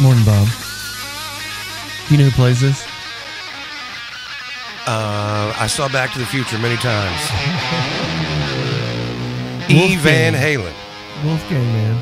Morning, 0.00 0.24
Bob. 0.24 0.46
You 2.10 2.18
know 2.18 2.24
who 2.24 2.30
plays 2.32 2.60
this? 2.60 2.84
Uh, 4.86 5.52
I 5.58 5.66
saw 5.66 5.88
Back 5.88 6.12
to 6.12 6.18
the 6.18 6.26
Future 6.26 6.58
many 6.58 6.76
times. 6.76 7.20
E. 9.68 9.96
Van 9.96 10.32
Halen. 10.32 10.72
Wolfgang, 11.24 11.64
man. 11.72 11.96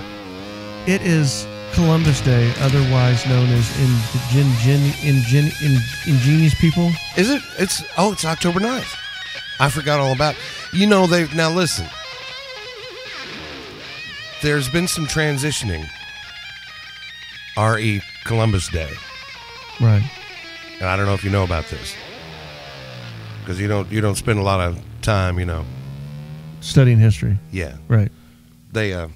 It 0.87 1.01
is 1.01 1.47
Columbus 1.73 2.21
Day, 2.21 2.53
otherwise 2.61 3.25
known 3.27 3.49
as 3.49 3.71
Ingen, 3.79 4.53
Ingen, 4.61 4.93
Ingen, 5.03 5.51
In- 5.63 5.81
Ingenious 6.07 6.55
People. 6.61 6.91
Is 7.17 7.31
it? 7.31 7.41
It's 7.59 7.83
oh, 7.97 8.13
it's 8.13 8.27
October 8.27 8.61
9th. 8.61 8.95
I 9.61 9.71
forgot 9.71 9.99
all 9.99 10.13
about. 10.13 10.37
You 10.75 10.87
know 10.87 11.07
they 11.07 11.27
now 11.29 11.51
listen. 11.51 11.87
There's 14.43 14.69
been 14.69 14.87
some 14.87 15.07
transitioning. 15.07 15.89
R.E. 17.57 18.03
Columbus 18.25 18.69
Day, 18.69 18.91
Right. 19.81 20.03
and 20.81 20.89
I 20.89 20.97
don't 20.97 21.07
know 21.07 21.15
if 21.15 21.25
you 21.25 21.31
know 21.31 21.45
about 21.45 21.67
this 21.69 21.95
because 23.41 23.61
you 23.61 23.69
don't 23.69 23.91
you 23.93 24.01
don't 24.01 24.17
spend 24.17 24.39
a 24.39 24.43
lot 24.43 24.61
of 24.61 24.79
time. 25.03 25.39
You 25.39 25.47
know, 25.47 25.65
Studying 26.61 26.99
history. 26.99 27.39
yeah. 27.53 27.77
Right. 27.89 28.11
They 28.73 28.93
uh, 28.93 29.09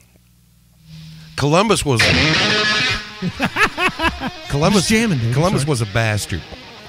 Columbus 1.37 1.85
was 1.85 2.01
Columbus 4.49 4.89
jamming, 4.89 5.19
dude. 5.19 5.35
Columbus 5.35 5.63
Sorry. 5.63 5.71
was 5.71 5.81
a 5.83 5.87
bastard. 5.87 6.43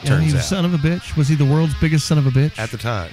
Yeah, 0.04 0.10
Turns 0.10 0.26
he 0.28 0.34
was 0.34 0.44
out 0.44 0.48
son 0.48 0.66
of 0.66 0.74
a 0.74 0.78
bitch. 0.78 1.18
Was 1.18 1.28
he 1.28 1.36
the 1.36 1.46
world's 1.46 1.74
biggest 1.80 2.08
son 2.08 2.18
of 2.18 2.26
a 2.28 2.32
bitch? 2.32 2.58
at 2.58 2.72
the 2.72 2.78
time. 2.78 3.12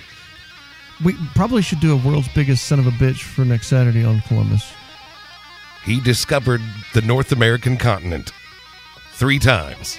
we 1.04 1.14
probably 1.34 1.62
should 1.62 1.80
do 1.80 1.92
a 1.92 1.96
world's 1.96 2.28
biggest 2.28 2.66
son 2.66 2.78
of 2.78 2.86
a 2.86 2.90
bitch 2.92 3.22
for 3.22 3.44
next 3.44 3.66
Saturday 3.68 4.04
on 4.04 4.20
Columbus. 4.22 4.72
He 5.86 6.00
discovered 6.00 6.60
the 6.94 7.00
North 7.00 7.30
American 7.32 7.76
continent 7.78 8.32
three 9.12 9.38
times. 9.38 9.94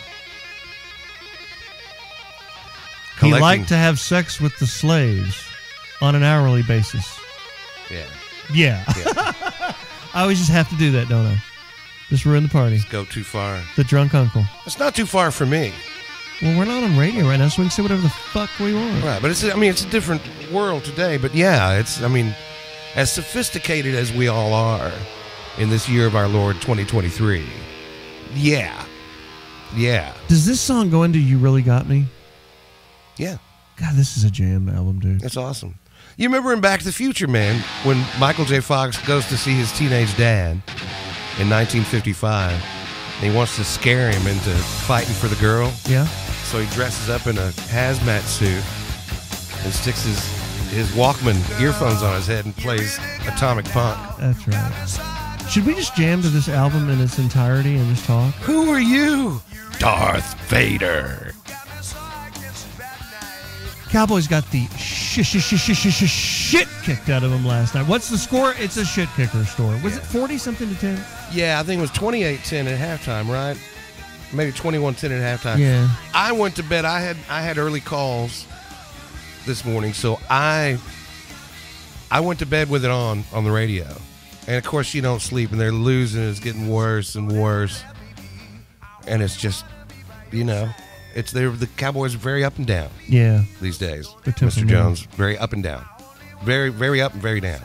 He 3.16 3.20
Collecting- 3.20 3.41
liked 3.41 3.70
to 3.70 3.77
have 3.77 3.99
sex 3.99 4.40
with 4.40 4.55
the 4.60 4.68
slaves 4.68 5.41
on 6.02 6.13
an 6.13 6.24
hourly 6.24 6.62
basis. 6.62 7.18
Yeah. 7.90 8.05
Yeah. 8.54 8.84
yeah. 8.98 9.34
I 10.13 10.21
always 10.21 10.38
just 10.40 10.52
have 10.52 10.70
to 10.70 10.76
do 10.76 10.91
that, 10.91 11.08
don't 11.10 11.26
I? 11.26 11.41
Just 12.10 12.26
ruin 12.26 12.43
the 12.43 12.49
party. 12.49 12.80
Go 12.90 13.05
too 13.05 13.24
far. 13.24 13.62
The 13.76 13.84
drunk 13.84 14.13
uncle. 14.13 14.43
It's 14.65 14.77
not 14.80 14.93
too 14.93 15.05
far 15.05 15.32
for 15.32 15.46
me. 15.46 15.74
Well, 16.41 16.58
we're 16.60 16.65
not 16.65 16.84
on 16.84 16.98
radio 16.98 17.26
right 17.27 17.38
now, 17.38 17.48
so 17.48 17.62
we 17.62 17.65
can 17.68 17.71
say 17.71 17.82
whatever 17.82 18.02
the 18.02 18.10
fuck 18.10 18.49
we 18.60 18.74
want. 18.74 19.04
Right, 19.04 19.21
but 19.21 19.32
it's 19.32 19.43
I 19.43 19.55
mean 19.55 19.71
it's 19.71 19.84
a 19.84 19.90
different 19.90 20.21
world 20.52 20.84
today, 20.85 21.18
but 21.18 21.34
yeah, 21.34 21.80
it's 21.80 22.02
I 22.04 22.08
mean 22.08 22.35
as 22.96 23.12
sophisticated 23.12 23.96
as 23.96 24.13
we 24.13 24.27
all 24.27 24.54
are 24.54 24.91
in 25.58 25.70
this 25.70 25.90
year 25.90 26.05
of 26.05 26.16
our 26.16 26.27
Lord 26.27 26.55
2023. 26.58 27.46
Yeah. 28.34 28.86
Yeah. 29.76 30.14
Does 30.27 30.46
this 30.46 30.62
song 30.62 30.90
go 30.90 31.04
into 31.04 31.20
You 31.20 31.38
Really 31.38 31.62
Got 31.62 31.88
Me? 31.88 32.05
Yeah. 33.18 33.38
God, 33.77 33.96
this 33.96 34.18
is 34.18 34.24
a 34.24 34.32
jam 34.32 34.70
album, 34.70 34.99
dude. 34.99 35.22
That's 35.22 35.38
awesome. 35.38 35.76
You 36.16 36.27
remember 36.27 36.54
in 36.54 36.62
Back 36.62 36.80
to 36.80 36.86
the 36.86 36.91
Future, 36.91 37.27
man, 37.27 37.62
when 37.84 38.04
Michael 38.20 38.46
J. 38.46 38.60
Fox 38.60 38.98
goes 39.05 39.27
to 39.27 39.38
see 39.38 39.54
his 39.54 39.72
teenage 39.77 40.16
dad 40.18 40.62
in 41.40 41.49
1955, 41.49 42.52
and 42.52 43.32
he 43.32 43.36
wants 43.36 43.55
to 43.58 43.64
scare 43.64 44.12
him 44.12 44.26
into 44.26 44.49
fighting 44.86 45.14
for 45.14 45.27
the 45.27 45.36
girl. 45.36 45.71
Yeah? 45.88 46.05
So 46.46 46.60
he 46.60 46.68
dresses 46.74 47.10
up 47.10 47.27
in 47.27 47.38
a 47.38 47.49
hazmat 47.70 48.21
suit 48.21 48.64
and 49.64 49.74
sticks 49.74 50.04
his 50.05 50.38
his 50.70 50.90
Walkman 50.92 51.36
earphones 51.62 52.04
on 52.04 52.16
his 52.16 52.27
head 52.27 52.46
and 52.46 52.55
plays 52.55 52.99
Atomic 53.26 53.66
Punk. 53.66 54.18
That's 54.18 54.48
right. 54.48 55.14
Should 55.58 55.66
we 55.66 55.74
just 55.74 55.96
jam 55.96 56.22
to 56.22 56.27
this 56.30 56.50
album 56.50 56.88
in 56.88 57.02
its 57.02 57.18
entirety 57.18 57.77
and 57.77 57.90
just 57.90 58.05
talk? 58.05 58.32
Who 58.36 58.70
are 58.70 58.80
you? 58.80 59.41
Darth 59.80 60.40
Vader. 60.41 61.34
Cowboys 63.90 64.28
got 64.28 64.46
the 64.52 64.68
sh- 64.78 65.24
sh- 65.24 65.40
sh- 65.40 65.56
sh- 65.58 65.76
sh- 65.76 66.06
sh- 66.06 66.08
shit 66.08 66.68
kicked 66.84 67.09
out 67.09 67.24
of 67.24 67.31
them 67.31 67.44
last 67.44 67.74
night. 67.74 67.88
What's 67.88 68.08
the 68.08 68.20
score? 68.20 68.54
It's 68.59 68.78
a 68.78 68.86
shit 68.86 69.09
kicker 69.16 69.44
score. 69.46 69.76
Was 69.84 69.98
it 69.98 70.04
40 70.04 70.38
something 70.38 70.70
to 70.70 70.76
10? 70.80 71.04
Yeah, 71.31 71.60
I 71.60 71.64
think 71.64 71.80
it 71.80 71.81
was 71.81 71.90
28-10 71.90 72.68
at 72.72 72.80
halftime, 72.80 73.28
right? 73.28 73.58
Maybe 74.31 74.52
21-10 74.52 75.06
at 75.06 75.40
halftime. 75.40 75.58
Yeah. 75.58 75.90
I 76.14 76.34
went 76.34 76.56
to 76.58 76.64
bed. 76.64 76.86
I 76.86 77.00
had 77.00 77.18
I 77.31 77.42
had 77.42 77.58
early 77.58 77.81
calls 77.81 78.46
this 79.48 79.66
morning, 79.66 79.94
so 79.94 80.20
I 80.30 80.78
I 82.12 82.20
went 82.20 82.38
to 82.42 82.46
bed 82.46 82.70
with 82.70 82.86
it 82.86 82.92
on 82.92 83.24
on 83.34 83.44
the 83.44 83.50
radio. 83.52 83.88
And 84.47 84.56
of 84.56 84.63
course, 84.63 84.94
you 84.94 85.02
don't 85.02 85.22
sleep, 85.22 85.52
and 85.52 85.59
they're 85.59 85.72
losing. 85.74 86.24
It's 86.24 86.40
getting 86.40 86.69
worse 86.69 87.16
and 87.16 87.30
worse, 87.31 87.84
and 89.06 89.22
it's 89.22 89.35
just, 89.35 89.66
you 90.31 90.46
know, 90.46 90.69
it's 91.16 91.31
they're 91.34 91.50
the 91.50 91.68
Cowboys 91.68 92.16
are 92.16 92.19
very 92.19 92.44
up 92.46 92.57
and 92.57 92.66
down 92.66 92.90
Yeah. 93.07 93.44
these 93.62 93.78
days. 93.78 94.07
They're 94.24 94.34
Mr. 94.34 94.38
temperamental. 94.52 94.68
Jones, 94.96 95.02
very 95.18 95.38
up 95.38 95.52
and 95.53 95.62
down, 95.63 95.84
very 96.44 96.69
very 96.69 97.02
up 97.02 97.13
and 97.13 97.22
very 97.22 97.41
down. 97.41 97.62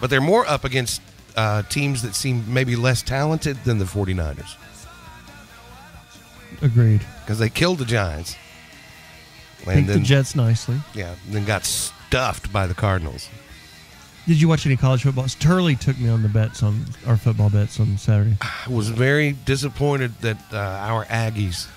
But 0.00 0.08
they're 0.08 0.22
more 0.22 0.46
up 0.46 0.64
against 0.64 1.02
uh, 1.36 1.62
teams 1.64 2.00
that 2.02 2.14
seem 2.14 2.44
maybe 2.52 2.76
less 2.76 3.02
talented 3.02 3.62
than 3.64 3.78
the 3.78 3.84
49ers 3.84 4.56
Agreed. 6.62 7.00
because 7.20 7.38
they 7.38 7.48
killed 7.50 7.78
the 7.78 7.84
Giants. 7.84 8.36
Beat 9.66 9.82
the 9.86 10.00
Jets 10.00 10.34
nicely. 10.34 10.80
Yeah, 10.94 11.14
then 11.28 11.44
got 11.44 11.64
stuffed 11.66 12.50
by 12.52 12.66
the 12.66 12.72
Cardinals. 12.74 13.28
Did 14.26 14.40
you 14.40 14.48
watch 14.48 14.66
any 14.66 14.76
college 14.76 15.02
football? 15.02 15.26
Turley 15.26 15.76
took 15.76 15.98
me 15.98 16.08
on 16.08 16.22
the 16.22 16.28
bets 16.28 16.62
on 16.62 16.84
our 17.06 17.16
football 17.16 17.50
bets 17.50 17.80
on 17.80 17.96
Saturday. 17.98 18.36
I 18.40 18.70
was 18.70 18.88
very 18.88 19.32
disappointed 19.32 20.14
that 20.20 20.38
uh, 20.52 20.58
our 20.58 21.04
Aggies 21.06 21.68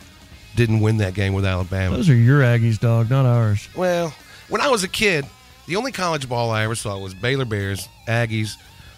didn't 0.55 0.81
win 0.81 0.97
that 0.97 1.13
game 1.13 1.33
with 1.33 1.45
Alabama. 1.45 1.95
Those 1.95 2.09
are 2.09 2.15
your 2.15 2.41
Aggies, 2.41 2.79
dog, 2.79 3.09
not 3.09 3.25
ours. 3.25 3.67
Well, 3.75 4.13
when 4.49 4.61
I 4.61 4.67
was 4.69 4.83
a 4.83 4.87
kid, 4.87 5.25
the 5.65 5.77
only 5.77 5.91
college 5.91 6.27
ball 6.27 6.51
I 6.51 6.63
ever 6.63 6.75
saw 6.75 6.97
was 6.97 7.13
Baylor 7.13 7.45
Bears, 7.45 7.87
Aggies, 8.07 8.55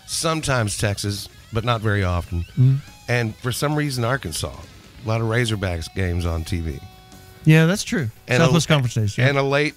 sometimes 0.08 0.78
Texas, 0.78 1.30
but 1.54 1.64
not 1.64 1.82
very 1.82 2.04
often. 2.04 2.46
Mm. 2.58 2.78
And 3.08 3.36
for 3.36 3.52
some 3.52 3.76
reason, 3.76 4.04
Arkansas. 4.04 4.54
A 5.04 5.08
lot 5.08 5.22
of 5.22 5.28
Razorbacks 5.28 5.94
games 5.94 6.26
on 6.26 6.44
TV. 6.44 6.82
Yeah, 7.46 7.68
that's 7.68 7.84
true. 7.84 8.10
And 8.28 8.42
Southwest 8.42 8.66
a, 8.66 8.70
Conference 8.70 8.96
Days. 8.96 9.18
Yeah. 9.18 9.28
And 9.28 9.38
a 9.38 9.44
late 9.44 9.76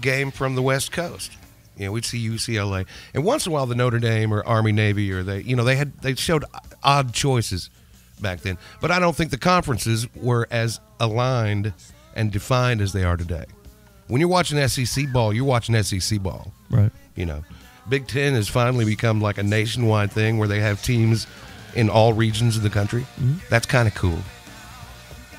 game 0.00 0.30
from 0.30 0.54
the 0.54 0.62
West 0.62 0.92
Coast. 0.92 1.32
You 1.76 1.86
know, 1.86 1.92
we'd 1.92 2.04
see 2.04 2.28
UCLA, 2.28 2.86
and 3.14 3.24
once 3.24 3.46
in 3.46 3.52
a 3.52 3.54
while 3.54 3.66
the 3.66 3.74
Notre 3.74 3.98
Dame 3.98 4.32
or 4.32 4.46
Army 4.46 4.72
Navy 4.72 5.10
or 5.12 5.22
they, 5.22 5.40
you 5.40 5.56
know, 5.56 5.64
they 5.64 5.76
had 5.76 5.96
they 5.98 6.14
showed 6.14 6.44
odd 6.82 7.12
choices 7.14 7.70
back 8.20 8.40
then. 8.40 8.58
But 8.80 8.90
I 8.90 8.98
don't 8.98 9.16
think 9.16 9.30
the 9.30 9.38
conferences 9.38 10.06
were 10.14 10.46
as 10.50 10.80
aligned 11.00 11.72
and 12.14 12.30
defined 12.30 12.80
as 12.80 12.92
they 12.92 13.04
are 13.04 13.16
today. 13.16 13.44
When 14.08 14.20
you're 14.20 14.28
watching 14.28 14.66
SEC 14.68 15.12
ball, 15.12 15.32
you're 15.32 15.44
watching 15.44 15.80
SEC 15.82 16.22
ball. 16.22 16.52
right. 16.70 16.92
You 17.16 17.26
know, 17.26 17.44
Big 17.88 18.06
Ten 18.06 18.34
has 18.34 18.48
finally 18.48 18.84
become 18.84 19.20
like 19.20 19.38
a 19.38 19.42
nationwide 19.42 20.12
thing 20.12 20.38
where 20.38 20.48
they 20.48 20.60
have 20.60 20.82
teams 20.82 21.26
in 21.74 21.90
all 21.90 22.12
regions 22.12 22.56
of 22.56 22.62
the 22.62 22.70
country. 22.70 23.02
Mm-hmm. 23.20 23.38
That's 23.50 23.66
kind 23.66 23.88
of 23.88 23.94
cool. 23.94 24.18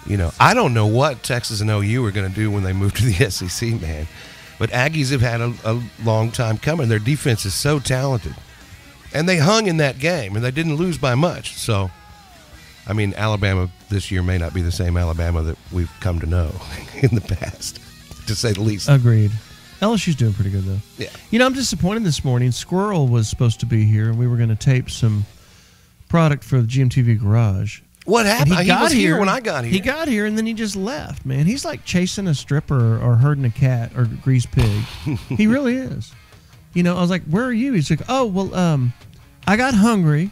You 0.05 0.17
know, 0.17 0.31
I 0.39 0.53
don't 0.53 0.73
know 0.73 0.85
what 0.85 1.23
Texas 1.23 1.61
and 1.61 1.69
OU 1.69 2.05
are 2.05 2.11
going 2.11 2.29
to 2.29 2.35
do 2.35 2.51
when 2.51 2.63
they 2.63 2.73
move 2.73 2.93
to 2.95 3.05
the 3.05 3.13
SEC, 3.29 3.81
man. 3.81 4.07
But 4.59 4.69
Aggies 4.69 5.11
have 5.11 5.21
had 5.21 5.41
a, 5.41 5.53
a 5.65 5.81
long 6.03 6.31
time 6.31 6.57
coming. 6.57 6.89
Their 6.89 6.99
defense 6.99 7.45
is 7.45 7.53
so 7.53 7.79
talented. 7.79 8.35
And 9.13 9.27
they 9.27 9.37
hung 9.37 9.67
in 9.67 9.77
that 9.77 9.99
game, 9.99 10.35
and 10.35 10.43
they 10.43 10.51
didn't 10.51 10.75
lose 10.75 10.97
by 10.97 11.15
much. 11.15 11.53
So, 11.53 11.91
I 12.87 12.93
mean, 12.93 13.13
Alabama 13.15 13.69
this 13.89 14.09
year 14.11 14.23
may 14.23 14.37
not 14.37 14.53
be 14.53 14.61
the 14.61 14.71
same 14.71 14.97
Alabama 14.97 15.43
that 15.43 15.57
we've 15.71 15.91
come 15.99 16.19
to 16.19 16.25
know 16.25 16.51
in 17.01 17.13
the 17.13 17.21
past, 17.21 17.79
to 18.27 18.35
say 18.35 18.53
the 18.53 18.61
least. 18.61 18.89
Agreed. 18.89 19.31
LSU's 19.81 20.15
doing 20.15 20.33
pretty 20.33 20.49
good 20.49 20.63
though. 20.63 20.79
Yeah. 20.97 21.09
You 21.29 21.39
know, 21.39 21.45
I'm 21.45 21.53
disappointed 21.53 22.05
this 22.05 22.23
morning. 22.23 22.51
Squirrel 22.51 23.07
was 23.07 23.27
supposed 23.27 23.59
to 23.59 23.65
be 23.65 23.83
here, 23.83 24.09
and 24.09 24.17
we 24.17 24.27
were 24.27 24.37
going 24.37 24.49
to 24.49 24.55
tape 24.55 24.89
some 24.89 25.25
product 26.07 26.43
for 26.43 26.61
the 26.61 26.67
GMTV 26.67 27.19
garage. 27.19 27.81
What 28.05 28.25
happened? 28.25 28.59
He, 28.59 28.71
was 28.71 28.91
here 28.91 29.17
when 29.17 29.29
I 29.29 29.39
got 29.39 29.63
here. 29.63 29.71
He 29.71 29.79
got 29.79 30.07
here 30.07 30.25
and 30.25 30.37
then 30.37 30.45
he 30.45 30.53
just 30.53 30.75
left, 30.75 31.25
man. 31.25 31.45
He's 31.45 31.63
like 31.63 31.85
chasing 31.85 32.27
a 32.27 32.33
stripper 32.33 32.99
or 33.01 33.15
herding 33.15 33.45
a 33.45 33.49
cat 33.49 33.91
or 33.95 34.01
a 34.03 34.07
greased 34.07 34.51
pig. 34.51 34.83
he 35.29 35.47
really 35.47 35.75
is. 35.77 36.13
You 36.73 36.83
know, 36.83 36.97
I 36.97 37.01
was 37.01 37.09
like, 37.09 37.23
"Where 37.23 37.45
are 37.45 37.53
you?" 37.53 37.73
He's 37.73 37.89
like, 37.89 38.01
"Oh, 38.09 38.25
well, 38.25 38.53
um, 38.55 38.93
I 39.47 39.55
got 39.55 39.73
hungry, 39.73 40.31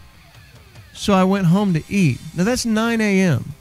so 0.94 1.14
I 1.14 1.24
went 1.24 1.46
home 1.46 1.74
to 1.74 1.84
eat." 1.88 2.20
Now 2.36 2.44
that's 2.44 2.66
9 2.66 3.00
a.m. 3.00 3.54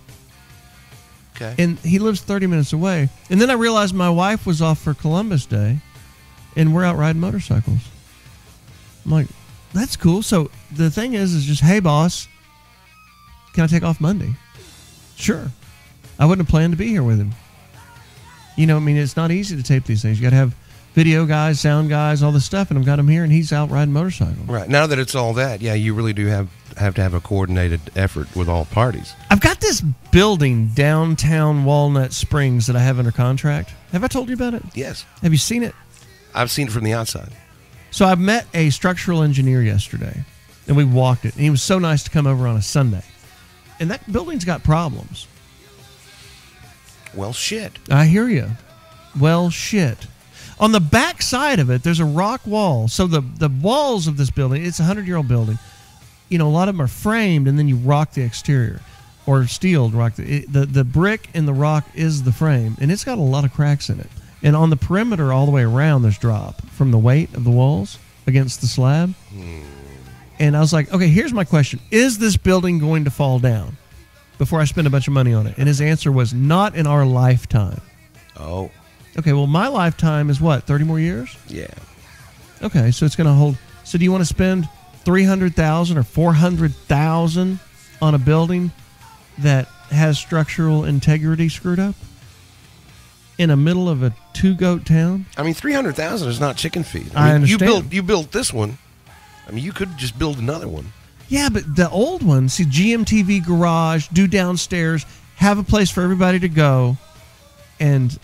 Okay. 1.36 1.54
and 1.62 1.78
he 1.78 1.98
lives 1.98 2.20
30 2.20 2.48
minutes 2.48 2.74
away. 2.74 3.08
And 3.30 3.40
then 3.40 3.48
I 3.48 3.54
realized 3.54 3.94
my 3.94 4.10
wife 4.10 4.44
was 4.46 4.60
off 4.60 4.78
for 4.78 4.92
Columbus 4.92 5.46
Day, 5.46 5.78
and 6.56 6.74
we're 6.74 6.84
out 6.84 6.96
riding 6.98 7.20
motorcycles. 7.20 7.80
I'm 9.04 9.10
like, 9.12 9.26
"That's 9.72 9.94
cool." 9.94 10.22
So 10.22 10.50
the 10.72 10.90
thing 10.90 11.14
is, 11.14 11.34
is 11.34 11.44
just, 11.44 11.60
"Hey, 11.62 11.80
boss, 11.80 12.28
can 13.54 13.64
I 13.64 13.66
take 13.66 13.82
off 13.82 14.00
Monday?" 14.00 14.34
Sure. 15.16 15.50
I 16.18 16.26
wouldn't 16.26 16.46
have 16.46 16.50
planned 16.50 16.72
to 16.72 16.76
be 16.76 16.88
here 16.88 17.02
with 17.02 17.18
him. 17.18 17.32
You 18.56 18.66
know, 18.66 18.76
I 18.76 18.80
mean, 18.80 18.96
it's 18.96 19.16
not 19.16 19.30
easy 19.30 19.56
to 19.56 19.62
tape 19.62 19.84
these 19.84 20.02
things. 20.02 20.18
You 20.18 20.22
got 20.22 20.30
to 20.30 20.36
have 20.36 20.54
video 20.94 21.24
guys, 21.24 21.60
sound 21.60 21.88
guys, 21.88 22.22
all 22.22 22.32
this 22.32 22.44
stuff, 22.44 22.70
and 22.70 22.78
I've 22.78 22.84
got 22.84 22.98
him 22.98 23.08
here, 23.08 23.22
and 23.24 23.32
he's 23.32 23.52
out 23.52 23.70
riding 23.70 23.92
motorcycle. 23.92 24.44
Right 24.46 24.68
now 24.68 24.86
that 24.86 24.98
it's 24.98 25.14
all 25.14 25.32
that, 25.34 25.62
yeah, 25.62 25.74
you 25.74 25.94
really 25.94 26.12
do 26.12 26.26
have 26.26 26.48
have 26.76 26.94
to 26.94 27.02
have 27.02 27.14
a 27.14 27.20
coordinated 27.20 27.80
effort 27.96 28.34
with 28.36 28.48
all 28.48 28.64
parties. 28.66 29.14
I've 29.30 29.40
I've 29.40 29.40
got 29.40 29.60
this 29.60 29.80
building 30.12 30.68
downtown 30.74 31.64
Walnut 31.64 32.12
Springs 32.12 32.66
that 32.66 32.76
I 32.76 32.80
have 32.80 32.98
under 32.98 33.10
contract. 33.10 33.72
Have 33.92 34.04
I 34.04 34.06
told 34.06 34.28
you 34.28 34.34
about 34.34 34.52
it? 34.52 34.62
Yes, 34.74 35.06
Have 35.22 35.32
you 35.32 35.38
seen 35.38 35.62
it? 35.62 35.74
I've 36.34 36.50
seen 36.50 36.68
it 36.68 36.72
from 36.72 36.84
the 36.84 36.92
outside. 36.92 37.30
So 37.90 38.04
I 38.04 38.14
met 38.16 38.46
a 38.52 38.68
structural 38.68 39.22
engineer 39.22 39.62
yesterday, 39.62 40.24
and 40.68 40.76
we 40.76 40.84
walked 40.84 41.24
it. 41.24 41.32
And 41.34 41.42
he 41.42 41.48
was 41.48 41.62
so 41.62 41.78
nice 41.78 42.02
to 42.04 42.10
come 42.10 42.26
over 42.26 42.46
on 42.46 42.56
a 42.56 42.62
Sunday. 42.62 43.02
And 43.80 43.90
that 43.90 44.12
building's 44.12 44.44
got 44.44 44.62
problems. 44.62 45.26
Well, 47.14 47.32
shit. 47.32 47.72
I 47.90 48.06
hear 48.06 48.28
you. 48.28 48.50
Well, 49.18 49.50
shit. 49.50 50.06
On 50.60 50.72
the 50.72 50.80
back 50.80 51.22
side 51.22 51.58
of 51.58 51.70
it, 51.70 51.82
there's 51.82 52.00
a 52.00 52.04
rock 52.04 52.46
wall. 52.46 52.86
So 52.86 53.06
the 53.06 53.22
the 53.22 53.48
walls 53.48 54.06
of 54.06 54.18
this 54.18 54.30
building, 54.30 54.64
it's 54.64 54.78
a 54.78 54.84
hundred 54.84 55.06
year 55.06 55.16
old 55.16 55.26
building. 55.26 55.58
You 56.28 56.38
know, 56.38 56.46
a 56.46 56.50
lot 56.50 56.68
of 56.68 56.76
them 56.76 56.82
are 56.82 56.88
framed, 56.88 57.48
and 57.48 57.58
then 57.58 57.66
you 57.66 57.76
rock 57.76 58.12
the 58.12 58.22
exterior 58.22 58.80
or 59.26 59.46
steel 59.46 59.90
rock. 59.90 60.14
The, 60.16 60.44
the 60.46 60.66
the 60.66 60.84
brick 60.84 61.30
and 61.34 61.48
the 61.48 61.54
rock 61.54 61.86
is 61.94 62.22
the 62.24 62.32
frame, 62.32 62.76
and 62.78 62.92
it's 62.92 63.04
got 63.04 63.18
a 63.18 63.22
lot 63.22 63.44
of 63.44 63.52
cracks 63.52 63.88
in 63.88 63.98
it. 63.98 64.10
And 64.42 64.54
on 64.54 64.70
the 64.70 64.76
perimeter, 64.76 65.32
all 65.32 65.46
the 65.46 65.52
way 65.52 65.62
around, 65.62 66.02
there's 66.02 66.18
drop 66.18 66.62
from 66.68 66.90
the 66.90 66.98
weight 66.98 67.34
of 67.34 67.44
the 67.44 67.50
walls 67.50 67.98
against 68.26 68.60
the 68.60 68.66
slab. 68.66 69.14
Hmm. 69.30 69.79
And 70.40 70.56
I 70.56 70.60
was 70.60 70.72
like, 70.72 70.92
okay, 70.92 71.06
here's 71.08 71.32
my 71.32 71.44
question: 71.44 71.78
Is 71.92 72.18
this 72.18 72.36
building 72.36 72.78
going 72.80 73.04
to 73.04 73.10
fall 73.10 73.38
down 73.38 73.76
before 74.38 74.58
I 74.60 74.64
spend 74.64 74.86
a 74.86 74.90
bunch 74.90 75.06
of 75.06 75.12
money 75.12 75.32
on 75.34 75.46
it? 75.46 75.56
And 75.58 75.68
his 75.68 75.80
answer 75.80 76.10
was, 76.10 76.32
not 76.34 76.74
in 76.74 76.86
our 76.86 77.04
lifetime. 77.06 77.80
Oh, 78.36 78.70
Okay, 79.18 79.32
well, 79.32 79.46
my 79.48 79.66
lifetime 79.68 80.30
is 80.30 80.40
what, 80.40 80.64
30 80.64 80.84
more 80.84 80.98
years? 81.00 81.36
yeah. 81.48 81.66
Okay, 82.62 82.90
so 82.90 83.04
it's 83.06 83.16
going 83.16 83.26
to 83.26 83.32
hold. 83.32 83.56
So 83.84 83.98
do 83.98 84.04
you 84.04 84.12
want 84.12 84.20
to 84.22 84.26
spend 84.26 84.68
300,000 85.04 85.98
or 85.98 86.02
400,000 86.04 87.58
on 88.02 88.14
a 88.14 88.18
building 88.18 88.70
that 89.38 89.66
has 89.90 90.18
structural 90.18 90.84
integrity 90.84 91.48
screwed 91.48 91.80
up 91.80 91.94
in 93.38 93.48
the 93.48 93.56
middle 93.56 93.88
of 93.88 94.02
a 94.02 94.14
two-goat 94.32 94.86
town? 94.86 95.26
I 95.36 95.42
mean, 95.42 95.54
three 95.54 95.72
hundred 95.72 95.96
thousand 95.96 96.28
is 96.28 96.38
not 96.40 96.56
chicken 96.56 96.82
feed. 96.84 97.10
I 97.14 97.26
mean, 97.26 97.34
understand. 97.36 97.60
You 97.60 97.66
built 97.66 97.92
you 97.92 98.02
built 98.02 98.32
this 98.32 98.52
one. 98.52 98.78
I 99.50 99.52
mean, 99.54 99.64
you 99.64 99.72
could 99.72 99.96
just 99.96 100.16
build 100.16 100.38
another 100.38 100.68
one. 100.68 100.92
Yeah, 101.28 101.48
but 101.48 101.74
the 101.74 101.90
old 101.90 102.22
one, 102.22 102.48
see 102.48 102.64
GMTV 102.64 103.44
garage, 103.44 104.06
do 104.08 104.28
downstairs, 104.28 105.04
have 105.36 105.58
a 105.58 105.62
place 105.64 105.90
for 105.90 106.02
everybody 106.02 106.38
to 106.38 106.48
go, 106.48 106.96
and 107.80 108.16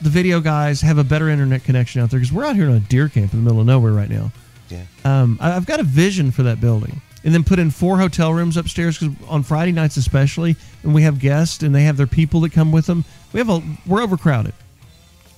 the 0.00 0.08
video 0.08 0.40
guys 0.40 0.80
have 0.80 0.96
a 0.98 1.04
better 1.04 1.28
internet 1.28 1.64
connection 1.64 2.00
out 2.00 2.10
there 2.10 2.20
because 2.20 2.32
we're 2.32 2.44
out 2.46 2.56
here 2.56 2.66
in 2.68 2.72
a 2.74 2.80
deer 2.80 3.08
camp 3.08 3.32
in 3.34 3.40
the 3.40 3.44
middle 3.44 3.60
of 3.60 3.66
nowhere 3.66 3.92
right 3.92 4.08
now. 4.08 4.32
Yeah. 4.70 4.84
Um, 5.04 5.38
I- 5.42 5.52
I've 5.52 5.66
got 5.66 5.80
a 5.80 5.82
vision 5.84 6.30
for 6.30 6.42
that 6.44 6.58
building, 6.60 7.00
and 7.24 7.34
then 7.34 7.44
put 7.44 7.58
in 7.58 7.70
four 7.70 7.98
hotel 7.98 8.32
rooms 8.32 8.56
upstairs 8.56 8.98
because 8.98 9.14
on 9.28 9.42
Friday 9.42 9.72
nights 9.72 9.96
especially, 9.98 10.56
and 10.82 10.94
we 10.94 11.02
have 11.02 11.18
guests 11.18 11.62
and 11.62 11.74
they 11.74 11.82
have 11.84 11.96
their 11.98 12.06
people 12.06 12.40
that 12.40 12.52
come 12.52 12.72
with 12.72 12.86
them. 12.86 13.04
We 13.34 13.40
have 13.40 13.50
a 13.50 13.62
we're 13.86 14.02
overcrowded, 14.02 14.54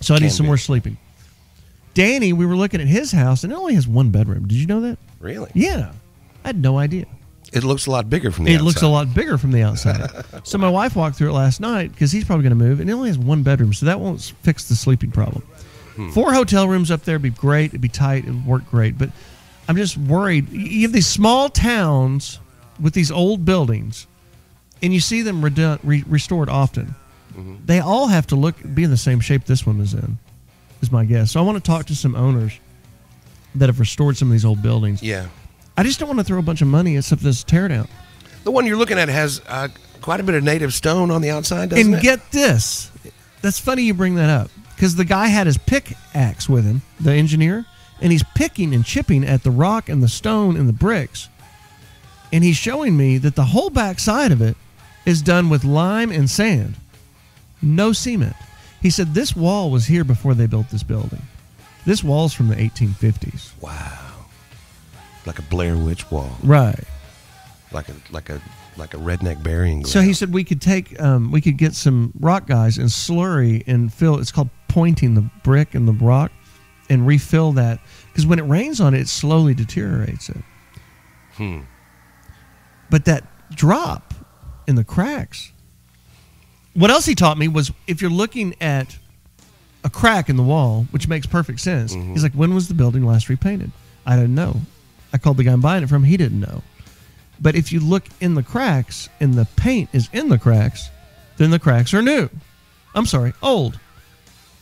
so 0.01 0.15
I 0.15 0.19
need 0.21 0.31
some 0.33 0.45
be. 0.45 0.49
more 0.49 0.59
sleeping. 0.59 0.97
Danny, 1.99 2.33
we 2.33 2.47
were 2.47 2.55
looking 2.55 2.81
at 2.81 2.87
his 2.87 3.11
house, 3.11 3.43
and 3.43 3.53
it 3.53 3.57
only 3.57 3.75
has 3.75 3.89
one 3.89 4.11
bedroom. 4.11 4.47
Did 4.47 4.59
you 4.59 4.67
know 4.69 4.83
that? 4.83 4.99
Really? 5.19 5.51
Yeah, 5.53 5.91
I 6.45 6.49
had 6.51 6.63
no 6.63 6.79
idea. 6.79 7.07
It 7.53 7.65
looks 7.65 7.87
a 7.87 7.91
lot 7.91 8.09
bigger 8.09 8.31
from 8.31 8.45
the 8.45 8.53
It 8.53 8.55
outside. 8.55 8.65
looks 8.67 8.83
a 8.83 8.89
lot 8.89 9.13
bigger 9.13 9.37
from 9.37 9.51
the 9.51 9.63
outside. 9.63 10.09
so 10.45 10.59
my 10.59 10.71
wife 10.71 10.95
walked 10.95 11.17
through 11.17 11.31
it 11.31 11.33
last 11.33 11.59
night 11.61 11.91
because 11.91 12.13
he's 12.13 12.25
probably 12.25 12.45
going 12.45 12.57
to 12.57 12.65
move, 12.65 12.79
and 12.79 12.89
it 12.89 12.93
only 12.93 13.09
has 13.09 13.19
one 13.19 13.43
bedroom, 13.43 13.73
so 13.75 13.87
that 13.87 13.99
won't 13.99 14.21
fix 14.43 14.69
the 14.69 14.77
sleeping 14.77 15.11
problem. 15.11 15.43
Hmm. 15.97 16.11
Four 16.11 16.33
hotel 16.33 16.69
rooms 16.69 16.93
up 16.93 17.03
there 17.03 17.17
would 17.17 17.23
be 17.23 17.31
great. 17.31 17.71
It'd 17.71 17.81
be 17.81 17.89
tight. 17.89 18.23
It'd 18.23 18.47
work 18.47 18.65
great. 18.71 18.97
But 18.97 19.11
I'm 19.67 19.75
just 19.77 19.99
worried. 19.99 20.51
You 20.51 20.83
have 20.83 20.93
these 20.93 21.09
small 21.09 21.49
towns 21.49 22.39
with 22.81 22.95
these 22.95 23.11
old 23.11 23.45
buildings, 23.45 24.07
and 24.85 24.95
you 24.95 25.01
see 25.01 25.23
them 25.23 25.45
re- 25.45 26.05
restored 26.07 26.49
often. 26.49 26.95
Mm-hmm. 27.33 27.57
They 27.67 27.81
all 27.81 28.07
have 28.07 28.29
to 28.29 28.37
look 28.37 28.55
be 28.73 28.85
in 28.85 28.91
the 28.91 28.97
same 28.97 29.19
shape 29.19 29.47
this 29.47 29.67
one 29.67 29.81
is 29.81 29.95
in. 29.95 30.19
Is 30.81 30.93
my 30.93 31.05
guess. 31.05 31.33
So 31.33 31.41
I 31.41 31.43
want 31.43 31.63
to 31.63 31.71
talk 31.71 31.87
to 31.87 31.97
some 31.97 32.15
owners 32.15 32.59
that 33.55 33.69
have 33.69 33.81
restored 33.81 34.17
some 34.17 34.29
of 34.29 34.33
these 34.33 34.45
old 34.45 34.63
buildings. 34.63 35.03
Yeah. 35.03 35.27
I 35.77 35.83
just 35.83 35.99
don't 35.99 36.09
want 36.09 36.21
to 36.21 36.25
throw 36.25 36.39
a 36.39 36.43
bunch 36.43 36.63
of 36.63 36.69
money 36.69 36.97
at 36.97 37.05
something 37.05 37.25
that's 37.25 37.43
tear 37.43 37.69
down. 37.69 37.89
The 38.45 38.51
one 38.51 38.67
you're 38.67 38.77
looking 38.77 38.99
at 38.99 39.09
has 39.09 39.41
uh, 39.49 39.69
quite 40.01 40.21
a 40.21 40.23
bit 40.23 40.35
of 40.35 40.45
native 40.45 40.73
stone 40.73 41.11
on 41.11 41.21
the 41.21 41.31
outside, 41.31 41.71
doesn't 41.71 41.85
and 41.87 41.95
it? 41.95 42.03
get 42.03 42.31
this. 42.31 42.91
That's 43.43 43.59
funny 43.59 43.83
you 43.83 43.95
bring 43.95 44.15
that 44.17 44.31
up 44.31 44.51
because 44.75 44.97
the 44.97 45.05
guy 45.05 45.27
had 45.29 45.47
his 45.47 45.59
pickaxe 45.59 46.49
with 46.49 46.65
him, 46.65 46.83
the 47.01 47.13
engineer, 47.13 47.65
and 48.01 48.13
he's 48.13 48.25
picking 48.35 48.75
and 48.75 48.85
chipping 48.85 49.25
at 49.25 49.43
the 49.43 49.51
rock 49.51 49.89
and 49.89 50.03
the 50.03 50.09
stone 50.09 50.57
and 50.57 50.69
the 50.69 50.73
bricks. 50.73 51.29
And 52.33 52.45
he's 52.45 52.57
showing 52.57 52.97
me 52.97 53.19
that 53.19 53.35
the 53.35 53.45
whole 53.45 53.71
back 53.71 53.99
side 53.99 54.33
of 54.33 54.41
it 54.41 54.57
is 55.05 55.23
done 55.23 55.49
with 55.49 55.65
lime 55.65 56.13
and 56.13 56.29
sand, 56.29 56.75
no 57.63 57.93
cement. 57.93 58.37
He 58.81 58.91
said 58.91 59.15
this 59.15 59.35
wall 59.35 59.71
was 59.71 59.87
here 59.87 60.05
before 60.05 60.35
they 60.35 60.47
built 60.47 60.71
this 60.71 60.83
building. 60.83 61.23
This 61.85 62.05
wall's 62.05 62.33
from 62.35 62.49
the 62.49 62.57
1850s. 62.57 63.51
wow. 63.61 63.99
Like 65.27 65.39
a 65.39 65.43
Blair 65.43 65.77
Witch 65.77 66.11
wall, 66.11 66.31
Right. 66.43 66.85
like 67.73 67.89
a 67.89 67.95
like 68.11 68.31
a 68.31 68.41
like 68.77 68.95
a 68.95 68.97
redneck 68.99 69.43
burying 69.43 69.79
ground. 69.83 69.89
So 69.89 70.01
he 70.01 70.13
said 70.15 70.33
we 70.33 70.45
could 70.45 70.61
take, 70.63 70.99
um, 71.03 71.33
we 71.33 71.41
could 71.41 71.57
get 71.59 71.75
some 71.75 72.13
rock 72.21 72.47
guys 72.47 72.79
and 72.79 72.89
slurry 72.89 73.63
and 73.67 73.93
fill. 73.93 74.19
It's 74.21 74.31
called 74.33 74.49
pointing 74.69 75.15
the 75.15 75.29
brick 75.43 75.75
and 75.75 75.87
the 75.89 75.93
rock, 75.93 76.31
and 76.89 77.07
refill 77.07 77.53
that 77.53 77.81
because 78.07 78.25
when 78.27 78.39
it 78.39 78.43
rains 78.43 78.81
on 78.81 78.95
it, 78.95 79.01
it 79.01 79.09
slowly 79.09 79.53
deteriorates 79.53 80.29
it. 80.31 80.43
Hmm. 81.35 81.61
But 82.91 83.05
that 83.07 83.25
drop 83.55 84.15
in 84.67 84.77
the 84.77 84.85
cracks. 84.85 85.53
What 86.79 86.93
else 86.93 87.07
he 87.07 87.17
taught 87.17 87.39
me 87.39 87.49
was 87.49 87.73
if 87.89 88.01
you're 88.01 88.09
looking 88.09 88.55
at 88.61 88.97
a 89.83 89.91
crack 89.91 90.29
in 90.29 90.37
the 90.37 90.45
wall, 90.45 90.87
which 90.93 91.09
makes 91.09 91.27
perfect 91.27 91.59
sense. 91.59 91.93
Mm-hmm. 91.93 92.13
He's 92.13 92.23
like, 92.23 92.35
when 92.35 92.55
was 92.55 92.69
the 92.69 92.75
building 92.75 93.05
last 93.05 93.29
repainted? 93.29 93.73
I 94.07 94.15
didn't 94.15 94.37
know. 94.37 94.61
I 95.13 95.19
called 95.19 95.39
the 95.39 95.45
guy 95.45 95.53
I'm 95.53 95.61
buying 95.61 95.83
it 95.83 95.89
from. 95.89 96.05
He 96.05 96.17
didn't 96.17 96.39
know. 96.39 96.63
But 97.41 97.57
if 97.57 97.73
you 97.73 97.81
look 97.81 98.05
in 98.21 98.35
the 98.35 98.45
cracks 98.45 99.09
and 99.19 99.35
the 99.35 99.49
paint 99.57 99.91
is 99.93 100.09
in 100.13 100.29
the 100.29 100.39
cracks, 100.39 100.91
then 101.37 101.51
the 101.51 101.59
cracks 101.59 101.93
are 101.95 102.03
new. 102.03 102.29
I'm 102.95 103.07
sorry, 103.07 103.33
old. 103.43 103.81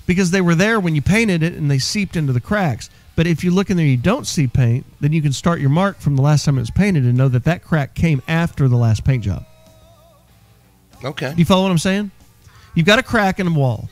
Because 0.06 0.30
they 0.30 0.40
were 0.40 0.54
there 0.54 0.80
when 0.80 0.94
you 0.94 1.02
painted 1.02 1.42
it 1.42 1.52
and 1.52 1.70
they 1.70 1.78
seeped 1.78 2.16
into 2.16 2.32
the 2.32 2.40
cracks. 2.40 2.88
But 3.14 3.26
if 3.26 3.44
you 3.44 3.50
look 3.50 3.68
in 3.68 3.76
there 3.76 3.84
and 3.84 3.90
you 3.90 3.98
don't 3.98 4.26
see 4.26 4.46
paint, 4.46 4.86
then 5.00 5.12
you 5.12 5.20
can 5.20 5.32
start 5.32 5.60
your 5.60 5.68
mark 5.68 6.00
from 6.00 6.16
the 6.16 6.22
last 6.22 6.46
time 6.46 6.56
it 6.56 6.62
was 6.62 6.70
painted 6.70 7.04
and 7.04 7.18
know 7.18 7.28
that 7.28 7.44
that 7.44 7.62
crack 7.62 7.94
came 7.94 8.22
after 8.26 8.68
the 8.68 8.76
last 8.76 9.04
paint 9.04 9.24
job. 9.24 9.44
Okay. 11.04 11.30
Do 11.30 11.36
you 11.36 11.44
follow 11.44 11.62
what 11.62 11.70
I'm 11.70 11.78
saying? 11.78 12.10
You've 12.74 12.86
got 12.86 12.98
a 12.98 13.02
crack 13.02 13.40
in 13.40 13.46
a 13.46 13.52
wall. 13.52 13.88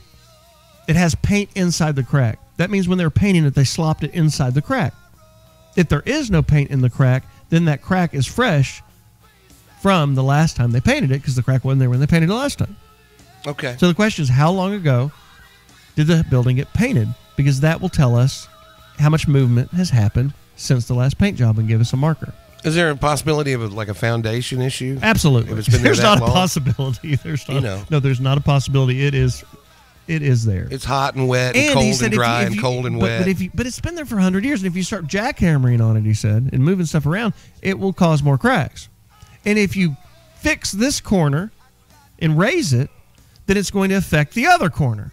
It 0.87 0.95
has 0.95 1.15
paint 1.15 1.49
inside 1.55 1.95
the 1.95 2.03
crack. 2.03 2.39
That 2.57 2.69
means 2.69 2.87
when 2.87 2.97
they 2.97 3.03
were 3.03 3.09
painting 3.09 3.45
it, 3.45 3.55
they 3.55 3.63
slopped 3.63 4.03
it 4.03 4.13
inside 4.13 4.53
the 4.53 4.61
crack. 4.61 4.93
If 5.75 5.89
there 5.89 6.03
is 6.05 6.31
no 6.31 6.41
paint 6.41 6.71
in 6.71 6.81
the 6.81 6.89
crack, 6.89 7.23
then 7.49 7.65
that 7.65 7.81
crack 7.81 8.13
is 8.13 8.25
fresh 8.25 8.81
from 9.81 10.15
the 10.15 10.23
last 10.23 10.55
time 10.55 10.71
they 10.71 10.81
painted 10.81 11.11
it 11.11 11.21
because 11.21 11.35
the 11.35 11.43
crack 11.43 11.63
wasn't 11.63 11.79
there 11.79 11.89
when 11.89 11.99
they 11.99 12.07
painted 12.07 12.29
it 12.29 12.33
last 12.33 12.59
time. 12.59 12.75
Okay. 13.45 13.75
So 13.77 13.87
the 13.87 13.93
question 13.93 14.23
is, 14.23 14.29
how 14.29 14.51
long 14.51 14.73
ago 14.73 15.11
did 15.95 16.07
the 16.07 16.25
building 16.29 16.55
get 16.55 16.73
painted? 16.73 17.07
Because 17.35 17.59
that 17.59 17.81
will 17.81 17.89
tell 17.89 18.15
us 18.15 18.47
how 18.97 19.09
much 19.09 19.27
movement 19.27 19.71
has 19.71 19.89
happened 19.89 20.33
since 20.55 20.87
the 20.87 20.93
last 20.93 21.17
paint 21.17 21.37
job 21.37 21.59
and 21.59 21.67
give 21.67 21.81
us 21.81 21.93
a 21.93 21.97
marker. 21.97 22.33
Is 22.65 22.75
there 22.75 22.89
a 22.89 22.95
possibility 22.95 23.53
of 23.53 23.61
a, 23.61 23.67
like 23.67 23.87
a 23.87 23.93
foundation 23.93 24.61
issue? 24.61 24.97
Absolutely. 25.01 25.53
If 25.53 25.59
it's 25.59 25.69
been 25.69 25.83
there 25.83 25.93
there's 25.93 26.01
not 26.01 26.19
long? 26.19 26.29
a 26.29 26.33
possibility. 26.33 27.15
There's 27.23 27.47
not. 27.47 27.55
You 27.55 27.61
know. 27.61 27.83
No, 27.89 27.99
there's 27.99 28.19
not 28.19 28.37
a 28.37 28.41
possibility. 28.41 29.05
It 29.05 29.13
is. 29.13 29.43
It 30.07 30.21
is 30.21 30.45
there. 30.45 30.67
It's 30.69 30.85
hot 30.85 31.15
and 31.15 31.27
wet 31.27 31.55
and, 31.55 31.65
he 31.65 31.73
cold 31.73 31.85
and 31.85 31.93
if 31.93 32.01
you- 32.01 32.09
dry 32.09 32.43
if 32.43 32.51
and 32.51 32.61
cold 32.61 32.85
and 32.85 32.99
but, 32.99 33.03
wet. 33.03 33.19
But 33.21 33.27
if 33.27 33.41
you, 33.41 33.49
but 33.53 33.65
it's 33.65 33.79
been 33.79 33.95
there 33.95 34.05
for 34.05 34.17
hundred 34.17 34.45
years, 34.45 34.61
and 34.61 34.67
if 34.67 34.75
you 34.75 34.83
start 34.83 35.07
jackhammering 35.07 35.83
on 35.83 35.97
it, 35.97 36.03
he 36.03 36.13
said, 36.13 36.49
and 36.53 36.63
moving 36.63 36.85
stuff 36.85 37.05
around, 37.07 37.33
it 37.61 37.79
will 37.79 37.93
cause 37.93 38.21
more 38.21 38.37
cracks. 38.37 38.87
And 39.45 39.57
if 39.57 39.75
you 39.75 39.95
fix 40.37 40.71
this 40.71 41.01
corner 41.01 41.51
and 42.19 42.37
raise 42.37 42.71
it, 42.73 42.89
then 43.47 43.57
it's 43.57 43.71
going 43.71 43.89
to 43.89 43.95
affect 43.95 44.33
the 44.35 44.45
other 44.47 44.69
corner. 44.69 45.11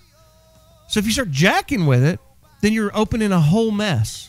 So 0.88 1.00
if 1.00 1.06
you 1.06 1.12
start 1.12 1.30
jacking 1.30 1.87
with 1.87 2.04
it, 2.04 2.21
then 2.61 2.73
you're 2.75 2.94
opening 2.94 3.32
a 3.32 3.40
whole 3.40 3.71
mess. 3.71 4.28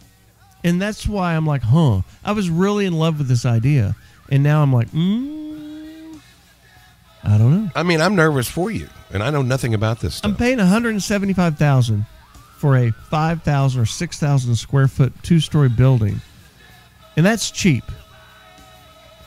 And 0.63 0.82
that's 0.82 1.05
why 1.08 1.36
I'm 1.36 1.46
like, 1.46 1.62
huh. 1.62 2.01
I 2.24 2.32
was 2.32 2.50
really 2.50 2.86
in 2.86 2.93
love 2.93 3.17
with 3.17 3.27
this 3.27 3.46
idea, 3.46 3.96
and 4.29 4.43
now 4.43 4.62
I'm 4.62 4.72
like, 4.72 4.89
mm, 4.91 6.20
I 7.24 7.38
don't 7.38 7.51
know. 7.65 7.72
I 7.75 7.84
mean, 7.84 8.00
I'm 8.01 8.15
nervous 8.15 8.48
for 8.48 8.72
you, 8.72 8.88
and 9.12 9.22
I 9.22 9.29
know 9.29 9.41
nothing 9.41 9.74
about 9.74 10.00
this 10.00 10.15
stuff. 10.15 10.32
I'm 10.32 10.38
paying 10.38 10.58
175,000 10.60 12.05
for 12.58 12.77
a 12.77 12.91
5,000 12.91 13.82
or 13.82 13.86
6,000 13.86 14.55
square 14.55 14.88
foot 14.88 15.12
two 15.22 15.39
story 15.41 15.70
building, 15.70 16.22
and 17.17 17.25
that's 17.25 17.51
cheap. 17.51 17.84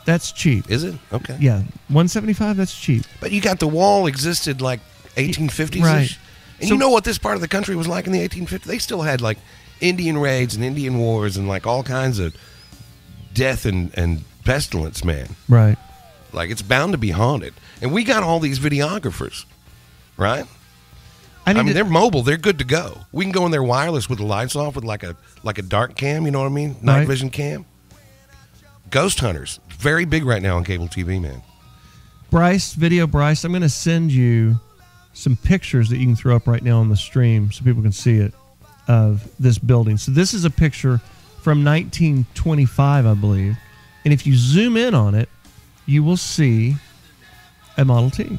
That's 0.07 0.31
cheap. 0.33 0.71
Is 0.71 0.85
it? 0.85 0.95
Okay. 1.13 1.37
Yeah, 1.41 1.59
175. 1.89 2.57
That's 2.57 2.79
cheap. 2.79 3.05
But 3.21 3.33
you 3.33 3.41
got 3.41 3.59
the 3.59 3.67
wall 3.67 4.07
existed 4.07 4.61
like 4.63 4.81
1850s. 5.17 5.83
Right. 5.83 6.17
And 6.61 6.69
So- 6.69 6.75
you 6.75 6.79
know 6.79 6.91
what 6.91 7.03
this 7.05 7.19
part 7.19 7.35
of 7.35 7.41
the 7.41 7.49
country 7.49 7.75
was 7.75 7.89
like 7.89 8.07
in 8.07 8.13
the 8.13 8.21
1850s? 8.21 8.63
They 8.63 8.79
still 8.79 9.03
had 9.03 9.21
like 9.21 9.37
Indian 9.81 10.19
raids 10.19 10.55
and 10.55 10.65
Indian 10.65 10.99
wars 10.99 11.37
and 11.37 11.49
like 11.49 11.67
all 11.67 11.83
kinds 11.83 12.19
of 12.19 12.35
death 13.35 13.67
and, 13.67 13.97
and 13.97 14.25
pestilence, 14.45 15.05
man. 15.05 15.29
Right. 15.49 15.77
Like 16.33 16.51
it's 16.51 16.63
bound 16.63 16.93
to 16.93 16.99
be 16.99 17.11
haunted. 17.11 17.55
And 17.83 17.93
we 17.93 18.05
got 18.05 18.23
all 18.23 18.41
these 18.41 18.59
videographers, 18.59 19.45
right? 20.17 20.45
I 21.47 21.51
I, 21.51 21.55
mean, 21.55 21.67
to, 21.67 21.75
they're 21.75 21.85
mobile. 21.85 22.23
They're 22.23 22.37
good 22.37 22.59
to 22.59 22.65
go. 22.65 23.03
We 23.13 23.25
can 23.25 23.33
go 23.33 23.45
in 23.47 23.53
there 23.53 23.63
wireless 23.63 24.09
with 24.09 24.19
the 24.19 24.25
lights 24.25 24.57
off 24.57 24.75
with 24.75 24.85
like 24.85 25.03
a 25.05 25.17
like 25.45 25.59
a 25.59 25.63
dark 25.63 25.95
cam. 25.97 26.25
You 26.25 26.33
know 26.33 26.41
what 26.41 26.47
I 26.47 26.51
mean? 26.51 26.77
Night 26.83 26.99
Right. 27.01 27.07
vision 27.07 27.31
cam. 27.31 27.65
Ghost 28.91 29.21
hunters, 29.21 29.61
very 29.79 30.05
big 30.05 30.25
right 30.25 30.43
now 30.43 30.57
on 30.57 30.65
cable 30.65 30.89
TV, 30.89 31.21
man. 31.21 31.43
Bryce, 32.31 32.73
video 32.73 33.07
Bryce, 33.07 33.45
I'm 33.45 33.53
going 33.53 33.63
to 33.63 33.69
send 33.69 34.11
you 34.13 34.59
some 35.13 35.37
pictures 35.37 35.89
that 35.89 35.99
you 35.99 36.07
can 36.07 36.17
throw 36.17 36.37
up 36.37 36.47
right 36.47 36.63
now 36.63 36.79
on 36.81 36.89
the 36.89 36.97
stream 36.97 37.51
so 37.53 37.65
people 37.65 37.83
can 37.83 37.93
see 37.93 38.17
it 38.17 38.35
of 38.89 39.29
this 39.39 39.59
building. 39.59 39.97
So 39.97 40.13
this 40.13 40.35
is 40.35 40.45
a 40.45 40.51
picture 40.51 40.99
from 41.43 41.65
1925, 41.65 43.07
I 43.07 43.15
believe. 43.15 43.57
And 44.05 44.13
if 44.13 44.27
you 44.27 44.37
zoom 44.37 44.77
in 44.77 44.95
on 44.95 45.15
it, 45.15 45.29
you 45.87 46.03
will 46.03 46.17
see 46.17 46.77
a 47.77 47.85
Model 47.85 48.11
T 48.11 48.39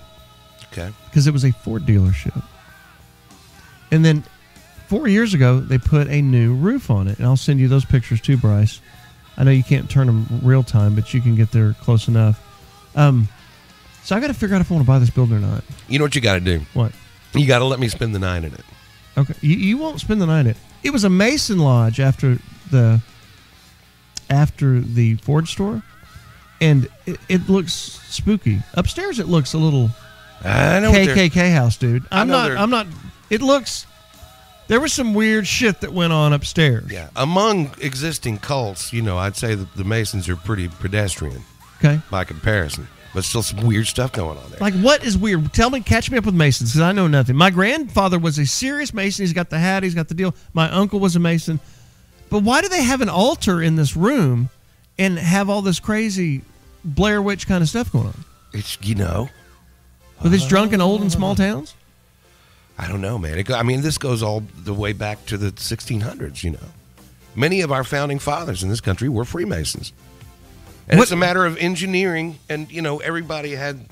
Okay. 0.72 0.92
because 1.06 1.27
it 1.27 1.32
was 1.32 1.44
a 1.46 1.51
Ford 1.51 1.86
dealership. 1.86 2.44
And 3.92 4.04
then 4.04 4.24
four 4.88 5.08
years 5.08 5.34
ago, 5.34 5.60
they 5.60 5.77
put 5.77 6.08
a 6.08 6.22
new 6.22 6.54
roof 6.56 6.89
on 6.89 7.08
it. 7.08 7.18
And 7.18 7.25
I'll 7.27 7.38
send 7.38 7.60
you 7.60 7.68
those 7.68 7.86
pictures 7.86 8.20
too, 8.22 8.38
Bryce. 8.38 8.82
I 9.38 9.44
know 9.44 9.51
you 9.51 9.63
can't 9.63 9.89
turn 9.89 10.08
them 10.08 10.25
real 10.44 10.63
time, 10.63 10.96
but 10.96 11.13
you 11.13 11.22
can 11.22 11.36
get 11.36 11.51
there 11.51 11.74
close 11.82 12.08
enough. 12.08 12.42
Um, 12.96 13.30
so 14.04 14.16
I 14.16 14.20
got 14.20 14.27
to 14.27 14.34
figure 14.34 14.56
out 14.56 14.62
if 14.62 14.72
I 14.72 14.74
want 14.75 14.86
to 14.86 14.88
buy 14.88 15.00
this 15.00 15.10
building 15.10 15.38
or 15.38 15.39
not. 15.39 15.63
You 15.88 16.00
know 16.00 16.06
what 16.06 16.16
you 16.16 16.22
got 16.22 16.36
to 16.36 16.39
do? 16.39 16.62
What? 16.74 16.92
You 17.34 17.46
got 17.46 17.60
to 17.60 17.66
let 17.66 17.80
me 17.80 17.88
spend 17.88 18.16
the 18.16 18.20
night 18.20 18.44
in 18.44 18.54
it. 18.54 18.62
Okay, 19.18 19.34
you, 19.42 19.56
you 19.56 19.78
won't 19.78 20.00
spend 20.00 20.22
the 20.22 20.26
night 20.28 20.42
in 20.42 20.48
it. 20.48 20.58
It 20.84 20.92
was 20.92 21.04
a 21.04 21.10
Mason 21.10 21.58
Lodge 21.60 22.00
after 22.00 22.38
the 22.72 23.02
after 24.30 24.80
the 24.80 25.16
Ford 25.16 25.48
store, 25.48 25.82
and 26.62 26.88
it, 27.06 27.18
it 27.30 27.50
looks 27.50 27.74
spooky. 27.74 28.62
Upstairs, 28.74 29.20
it 29.20 29.28
looks 29.28 29.54
a 29.54 29.58
little 29.58 29.90
I 30.44 30.80
know. 30.80 30.92
what 30.92 31.06
they're- 31.06 31.16
KKK 31.16 31.54
house, 31.54 31.78
dude. 31.78 32.06
I 32.12 32.22
I'm 32.22 32.28
know 32.28 32.34
not. 32.38 32.48
they're- 32.50 32.58
I'm 32.58 32.70
not. 32.70 32.88
It 33.30 33.42
looks. 33.42 33.86
There 34.68 34.82
was 34.82 34.92
some 34.92 35.14
weird 35.14 35.48
shit 35.48 35.80
that 35.82 35.94
went 35.94 36.12
on 36.12 36.34
upstairs. 36.34 36.92
Yeah, 36.92 37.10
among 37.16 37.72
existing 37.82 38.40
cults, 38.40 38.92
you 38.92 39.02
know, 39.02 39.18
I'd 39.18 39.38
say 39.38 39.56
that 39.56 39.74
the 39.76 39.86
Masons 39.86 40.28
are 40.28 40.36
pretty 40.36 40.68
pedestrian 40.68 41.42
Okay. 41.78 42.02
by 42.12 42.26
comparison, 42.26 42.88
but 43.18 43.24
still 43.24 43.42
some 43.42 43.66
weird 43.66 43.88
stuff 43.88 44.12
going 44.12 44.38
on 44.38 44.48
there. 44.52 44.60
Like 44.60 44.76
what 44.76 45.04
is 45.04 45.18
weird? 45.18 45.52
Tell 45.52 45.72
me, 45.72 45.80
catch 45.80 46.12
me 46.12 46.20
up 46.20 46.26
with 46.28 46.36
Masons 46.36 46.70
because 46.70 46.82
I 46.82 46.92
know 46.92 47.08
nothing. 47.08 47.36
My 47.36 47.50
grandfather 47.50 48.20
was 48.20 48.38
a 48.38 48.46
serious 48.46 48.94
Mason. 48.94 49.24
He's 49.24 49.34
got 49.34 49.50
the 49.50 49.58
hat. 49.58 49.82
He's 49.82 49.96
got 49.96 50.08
the 50.08 50.14
deal. 50.14 50.36
My 50.54 50.70
uncle 50.70 51.00
was 51.00 51.16
a 51.16 51.20
Mason. 51.20 51.60
But 52.30 52.44
why 52.44 52.62
do 52.62 52.70
they 52.70 52.84
have 52.84 53.02
an 53.02 53.10
altar 53.10 53.60
in 53.60 53.76
this 53.76 53.98
room 53.98 54.50
and 55.00 55.18
have 55.18 55.50
all 55.50 55.64
this 55.64 55.80
crazy 55.80 56.44
Blair 56.86 57.20
Witch 57.20 57.48
kind 57.48 57.64
of 57.64 57.70
stuff 57.70 57.92
going 57.92 58.06
on? 58.06 58.24
it's 58.54 58.78
you 58.84 58.94
know, 58.94 59.30
With 60.22 60.48
drunk 60.48 60.72
and 60.74 60.82
old 60.84 61.02
in 61.02 61.10
small 61.10 61.34
towns? 61.34 61.74
I 62.78 62.88
don't 62.88 63.02
know, 63.02 63.18
man. 63.18 63.40
It, 63.40 63.48
go- 63.48 63.56
I 63.56 63.64
mean, 63.64 63.82
this 63.82 63.98
goes 63.98 64.22
all 64.22 64.44
the 64.64 64.76
way 64.76 64.94
back 64.94 65.26
to 65.26 65.38
the 65.38 65.50
1600s. 65.54 66.44
You 66.44 66.52
know, 66.52 66.68
many 67.36 67.62
of 67.62 67.72
our 67.72 67.84
founding 67.84 68.20
fathers 68.20 68.62
in 68.62 68.70
this 68.70 68.80
country 68.80 69.10
were 69.10 69.26
Freemasons, 69.26 69.92
and 70.88 70.98
What- 70.98 71.03
it's 71.03 71.12
a 71.12 71.15
matter 71.17 71.46
of 71.46 71.58
engineering. 71.58 72.39
And 72.50 72.72
you 72.72 72.82
know, 72.82 73.00
everybody 73.00 73.51
had 73.56 73.86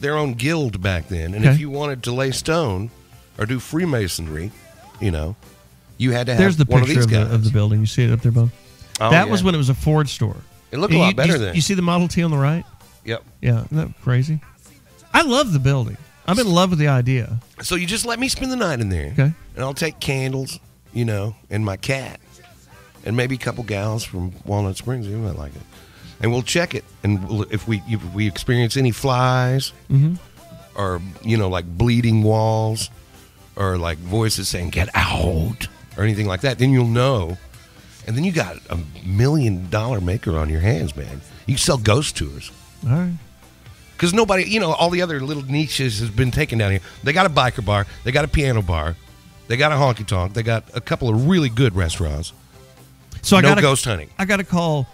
their 0.00 0.16
own 0.16 0.34
guild 0.34 0.82
back 0.82 1.08
then, 1.08 1.34
and 1.34 1.44
if 1.44 1.58
you 1.58 1.70
wanted 1.70 2.02
to 2.04 2.12
lay 2.12 2.30
stone 2.30 2.90
or 3.38 3.46
do 3.46 3.58
Freemasonry, 3.58 4.50
you 5.00 5.10
know, 5.10 5.36
you 5.96 6.12
had 6.12 6.26
to 6.26 6.32
have 6.32 6.40
There's 6.40 6.56
the 6.56 6.64
one 6.64 6.82
of 6.82 6.88
picture 6.88 7.06
these 7.06 7.16
of 7.22 7.28
the, 7.28 7.34
of 7.34 7.44
the 7.44 7.50
building. 7.50 7.80
You 7.80 7.86
see 7.86 8.04
it 8.04 8.10
up 8.10 8.20
there, 8.20 8.32
Bo? 8.32 8.50
Oh, 9.00 9.10
that 9.10 9.26
yeah. 9.26 9.30
was 9.30 9.42
when 9.42 9.54
it 9.54 9.58
was 9.58 9.68
a 9.68 9.74
Ford 9.74 10.08
store. 10.08 10.36
It 10.70 10.78
looked 10.78 10.92
a 10.94 10.98
lot 10.98 11.16
better 11.16 11.34
you, 11.34 11.38
then. 11.38 11.54
You 11.54 11.60
see 11.60 11.74
the 11.74 11.82
Model 11.82 12.08
T 12.08 12.22
on 12.22 12.30
the 12.30 12.36
right? 12.36 12.64
Yep. 13.04 13.22
Yeah, 13.40 13.64
isn't 13.64 13.76
that 13.76 14.00
crazy? 14.02 14.40
I 15.12 15.22
love 15.22 15.52
the 15.52 15.58
building. 15.58 15.96
I'm 16.26 16.38
in 16.38 16.50
love 16.50 16.70
with 16.70 16.78
the 16.78 16.88
idea. 16.88 17.38
So 17.62 17.76
you 17.76 17.86
just 17.86 18.06
let 18.06 18.18
me 18.18 18.28
spend 18.28 18.50
the 18.50 18.56
night 18.56 18.80
in 18.80 18.88
there. 18.88 19.12
Okay. 19.12 19.32
And 19.54 19.64
I'll 19.64 19.74
take 19.74 20.00
candles, 20.00 20.58
you 20.92 21.04
know, 21.04 21.36
and 21.50 21.64
my 21.64 21.76
cat. 21.76 22.18
And 23.04 23.16
maybe 23.16 23.34
a 23.34 23.38
couple 23.38 23.62
gals 23.64 24.02
from 24.04 24.32
Walnut 24.46 24.76
Springs. 24.76 25.06
You 25.06 25.18
might 25.18 25.36
like 25.36 25.54
it. 25.54 25.62
And 26.20 26.32
we'll 26.32 26.42
check 26.42 26.74
it. 26.74 26.84
And 27.02 27.28
we'll, 27.28 27.42
if 27.50 27.66
we 27.68 27.82
if 27.86 28.02
we 28.14 28.26
experience 28.26 28.76
any 28.76 28.90
flies 28.92 29.72
Mm-hmm. 29.90 30.14
or, 30.78 31.00
you 31.22 31.36
know, 31.36 31.48
like 31.48 31.66
bleeding 31.66 32.22
walls 32.22 32.90
or 33.56 33.76
like 33.78 33.98
voices 33.98 34.48
saying, 34.48 34.70
get 34.70 34.88
out 34.94 35.66
or 35.96 36.02
anything 36.04 36.26
like 36.26 36.40
that, 36.42 36.58
then 36.58 36.70
you'll 36.72 36.86
know. 36.86 37.36
And 38.06 38.16
then 38.16 38.24
you 38.24 38.32
got 38.32 38.56
a 38.70 38.78
million 39.06 39.68
dollar 39.70 40.00
maker 40.00 40.36
on 40.36 40.48
your 40.48 40.60
hands, 40.60 40.96
man. 40.96 41.20
You 41.46 41.56
sell 41.56 41.78
ghost 41.78 42.16
tours. 42.16 42.50
All 42.86 42.92
right. 42.92 43.14
Because 43.92 44.12
nobody, 44.12 44.44
you 44.44 44.60
know, 44.60 44.72
all 44.72 44.90
the 44.90 45.02
other 45.02 45.20
little 45.20 45.44
niches 45.44 46.00
has 46.00 46.10
been 46.10 46.30
taken 46.30 46.58
down 46.58 46.72
here. 46.72 46.80
They 47.04 47.12
got 47.12 47.26
a 47.26 47.30
biker 47.30 47.64
bar, 47.64 47.86
they 48.02 48.12
got 48.12 48.24
a 48.24 48.28
piano 48.28 48.60
bar, 48.60 48.96
they 49.46 49.56
got 49.56 49.72
a 49.72 49.76
honky 49.76 50.04
tonk, 50.06 50.34
they 50.34 50.42
got 50.42 50.64
a 50.74 50.80
couple 50.80 51.08
of 51.08 51.28
really 51.28 51.48
good 51.48 51.74
restaurants. 51.76 52.32
So 53.22 53.36
I 53.36 53.40
no 53.40 53.48
got 53.50 53.58
a, 53.58 53.62
ghost 53.62 53.84
hunting. 53.84 54.10
I 54.18 54.24
got 54.24 54.40
a 54.40 54.44
call 54.44 54.86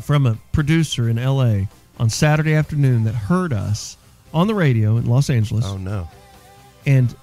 from 0.00 0.26
a 0.26 0.36
producer 0.52 1.08
in 1.08 1.18
L.A. 1.18 1.68
on 1.98 2.10
Saturday 2.10 2.54
afternoon 2.54 3.04
that 3.04 3.14
heard 3.14 3.52
us 3.52 3.96
on 4.32 4.46
the 4.46 4.54
radio 4.54 4.96
in 4.96 5.06
Los 5.06 5.30
Angeles, 5.30 5.64
Oh 5.66 5.76
no, 5.76 6.08
and 6.86 7.14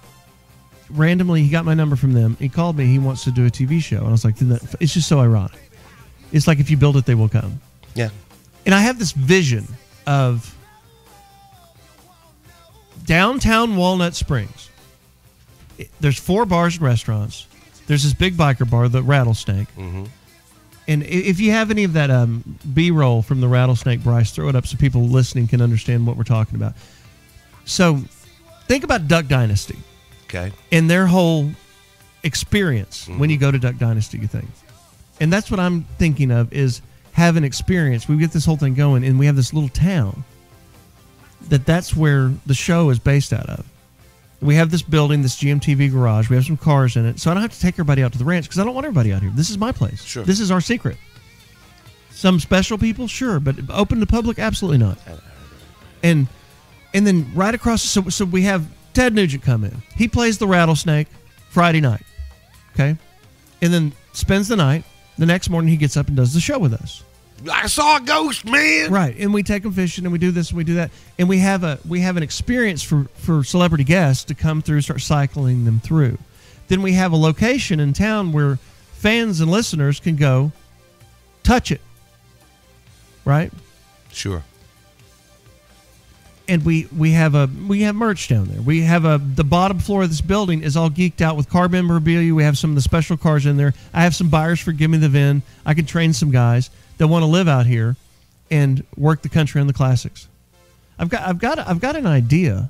randomly 0.89 1.43
he 1.43 1.49
got 1.49 1.65
my 1.65 1.73
number 1.73 1.95
from 1.95 2.13
them. 2.13 2.35
He 2.39 2.49
called 2.49 2.77
me. 2.77 2.85
He 2.85 2.99
wants 2.99 3.23
to 3.25 3.31
do 3.31 3.45
a 3.45 3.49
TV 3.49 3.81
show, 3.81 3.97
and 3.99 4.07
I 4.07 4.11
was 4.11 4.23
like, 4.25 4.35
"It's 4.79 4.93
just 4.93 5.07
so 5.07 5.19
ironic." 5.19 5.59
It's 6.31 6.47
like 6.47 6.59
if 6.59 6.69
you 6.69 6.77
build 6.77 6.95
it, 6.97 7.05
they 7.05 7.15
will 7.15 7.27
come. 7.29 7.59
yeah, 7.95 8.09
And 8.65 8.73
I 8.73 8.79
have 8.81 8.97
this 8.97 9.11
vision 9.11 9.67
of 10.07 10.55
downtown 13.05 13.75
Walnut 13.75 14.15
Springs. 14.15 14.69
There's 15.99 16.17
four 16.19 16.45
bars 16.45 16.75
and 16.75 16.83
restaurants. 16.83 17.47
There's 17.87 18.03
this 18.03 18.13
big 18.13 18.35
biker 18.37 18.69
bar, 18.69 18.87
the 18.87 19.01
Rattlesnake. 19.03 19.67
Mhm. 19.75 20.07
And 20.87 21.03
if 21.03 21.39
you 21.39 21.51
have 21.51 21.71
any 21.71 21.83
of 21.83 21.93
that 21.93 22.09
um, 22.09 22.57
B-roll 22.73 23.21
from 23.21 23.39
the 23.39 23.47
Rattlesnake, 23.47 24.03
Bryce, 24.03 24.31
throw 24.31 24.49
it 24.49 24.55
up 24.55 24.65
so 24.65 24.77
people 24.77 25.03
listening 25.03 25.47
can 25.47 25.61
understand 25.61 26.07
what 26.07 26.17
we're 26.17 26.23
talking 26.23 26.55
about. 26.55 26.73
So, 27.65 28.01
think 28.67 28.83
about 28.83 29.07
Duck 29.07 29.27
Dynasty 29.27 29.77
okay, 30.25 30.51
and 30.71 30.89
their 30.89 31.05
whole 31.05 31.51
experience 32.23 33.07
when 33.07 33.29
you 33.29 33.37
go 33.37 33.51
to 33.51 33.59
Duck 33.59 33.77
Dynasty, 33.77 34.17
you 34.17 34.27
think. 34.27 34.49
And 35.19 35.31
that's 35.31 35.51
what 35.51 35.59
I'm 35.59 35.83
thinking 35.97 36.31
of 36.31 36.51
is 36.51 36.81
have 37.13 37.35
an 37.37 37.43
experience. 37.43 38.07
We 38.07 38.17
get 38.17 38.31
this 38.31 38.45
whole 38.45 38.57
thing 38.57 38.73
going 38.73 39.03
and 39.03 39.19
we 39.19 39.25
have 39.25 39.35
this 39.35 39.53
little 39.53 39.69
town 39.69 40.23
that 41.49 41.65
that's 41.65 41.95
where 41.95 42.31
the 42.45 42.53
show 42.53 42.89
is 42.89 42.99
based 42.99 43.33
out 43.33 43.47
of. 43.49 43.70
We 44.41 44.55
have 44.55 44.71
this 44.71 44.81
building, 44.81 45.21
this 45.21 45.37
GMTV 45.37 45.91
garage. 45.91 46.29
We 46.29 46.35
have 46.35 46.45
some 46.45 46.57
cars 46.57 46.95
in 46.95 47.05
it. 47.05 47.19
So 47.19 47.29
I 47.29 47.33
don't 47.33 47.43
have 47.43 47.53
to 47.53 47.59
take 47.59 47.75
everybody 47.75 48.03
out 48.03 48.11
to 48.13 48.17
the 48.17 48.25
ranch 48.25 48.45
because 48.45 48.59
I 48.59 48.63
don't 48.63 48.73
want 48.73 48.85
everybody 48.85 49.13
out 49.13 49.21
here. 49.21 49.31
This 49.35 49.49
is 49.49 49.57
my 49.57 49.71
place. 49.71 50.03
Sure. 50.03 50.23
This 50.23 50.39
is 50.39 50.49
our 50.49 50.61
secret. 50.61 50.97
Some 52.09 52.39
special 52.39 52.77
people, 52.77 53.07
sure, 53.07 53.39
but 53.39 53.55
open 53.69 53.99
to 53.99 54.05
public, 54.05 54.39
absolutely 54.39 54.77
not. 54.77 54.97
And 56.03 56.27
and 56.93 57.07
then 57.07 57.31
right 57.33 57.55
across, 57.55 57.81
so 57.81 58.09
so 58.09 58.25
we 58.25 58.43
have 58.43 58.65
Ted 58.93 59.13
Nugent 59.13 59.43
come 59.43 59.63
in. 59.63 59.81
He 59.95 60.07
plays 60.07 60.37
the 60.37 60.47
rattlesnake 60.47 61.07
Friday 61.49 61.81
night, 61.81 62.03
okay, 62.73 62.97
and 63.61 63.73
then 63.73 63.93
spends 64.13 64.47
the 64.47 64.55
night. 64.55 64.83
The 65.17 65.25
next 65.25 65.49
morning, 65.49 65.69
he 65.69 65.77
gets 65.77 65.97
up 65.97 66.09
and 66.09 66.17
does 66.17 66.33
the 66.33 66.39
show 66.39 66.59
with 66.59 66.73
us. 66.73 67.03
I 67.51 67.67
saw 67.67 67.97
a 67.97 68.01
ghost, 68.01 68.45
man. 68.45 68.91
Right, 68.91 69.15
and 69.17 69.33
we 69.33 69.41
take 69.43 69.63
them 69.63 69.71
fishing, 69.73 70.05
and 70.05 70.11
we 70.11 70.19
do 70.19 70.31
this, 70.31 70.49
and 70.49 70.57
we 70.57 70.63
do 70.63 70.75
that, 70.75 70.91
and 71.17 71.29
we 71.29 71.37
have 71.39 71.63
a 71.63 71.79
we 71.87 72.01
have 72.01 72.17
an 72.17 72.23
experience 72.23 72.83
for 72.83 73.05
for 73.15 73.43
celebrity 73.43 73.83
guests 73.83 74.25
to 74.25 74.33
come 74.35 74.61
through, 74.61 74.81
start 74.81 75.01
cycling 75.01 75.65
them 75.65 75.79
through. 75.79 76.17
Then 76.67 76.81
we 76.81 76.93
have 76.93 77.11
a 77.11 77.17
location 77.17 77.79
in 77.79 77.93
town 77.93 78.31
where 78.31 78.57
fans 78.93 79.41
and 79.41 79.49
listeners 79.49 79.99
can 79.99 80.15
go 80.17 80.51
touch 81.43 81.71
it. 81.71 81.81
Right, 83.25 83.51
Sure. 84.11 84.43
and 86.47 86.65
we 86.65 86.87
we 86.95 87.11
have 87.11 87.35
a 87.35 87.49
we 87.67 87.81
have 87.83 87.95
merch 87.95 88.27
down 88.27 88.45
there. 88.45 88.61
We 88.61 88.81
have 88.81 89.05
a 89.05 89.19
the 89.23 89.43
bottom 89.43 89.79
floor 89.79 90.03
of 90.03 90.09
this 90.09 90.21
building 90.21 90.63
is 90.63 90.75
all 90.75 90.89
geeked 90.89 91.21
out 91.21 91.37
with 91.37 91.49
car 91.49 91.69
memorabilia. 91.69 92.33
We 92.33 92.43
have 92.43 92.57
some 92.57 92.71
of 92.71 92.75
the 92.75 92.81
special 92.81 93.15
cars 93.17 93.45
in 93.45 93.57
there. 93.57 93.73
I 93.93 94.03
have 94.03 94.15
some 94.15 94.29
buyers 94.29 94.59
for 94.59 94.71
Give 94.71 94.89
Me 94.91 94.97
the 94.97 95.09
Vin. 95.09 95.43
I 95.65 95.73
can 95.73 95.85
train 95.85 96.13
some 96.13 96.31
guys 96.31 96.69
that 97.01 97.07
want 97.07 97.23
to 97.23 97.27
live 97.27 97.47
out 97.47 97.65
here 97.65 97.95
and 98.51 98.85
work 98.95 99.23
the 99.23 99.29
country 99.29 99.59
on 99.59 99.65
the 99.65 99.73
classics. 99.73 100.27
I've 100.99 101.09
got 101.09 101.27
I've 101.27 101.39
got 101.39 101.57
I've 101.57 101.79
got 101.79 101.95
an 101.95 102.05
idea 102.05 102.69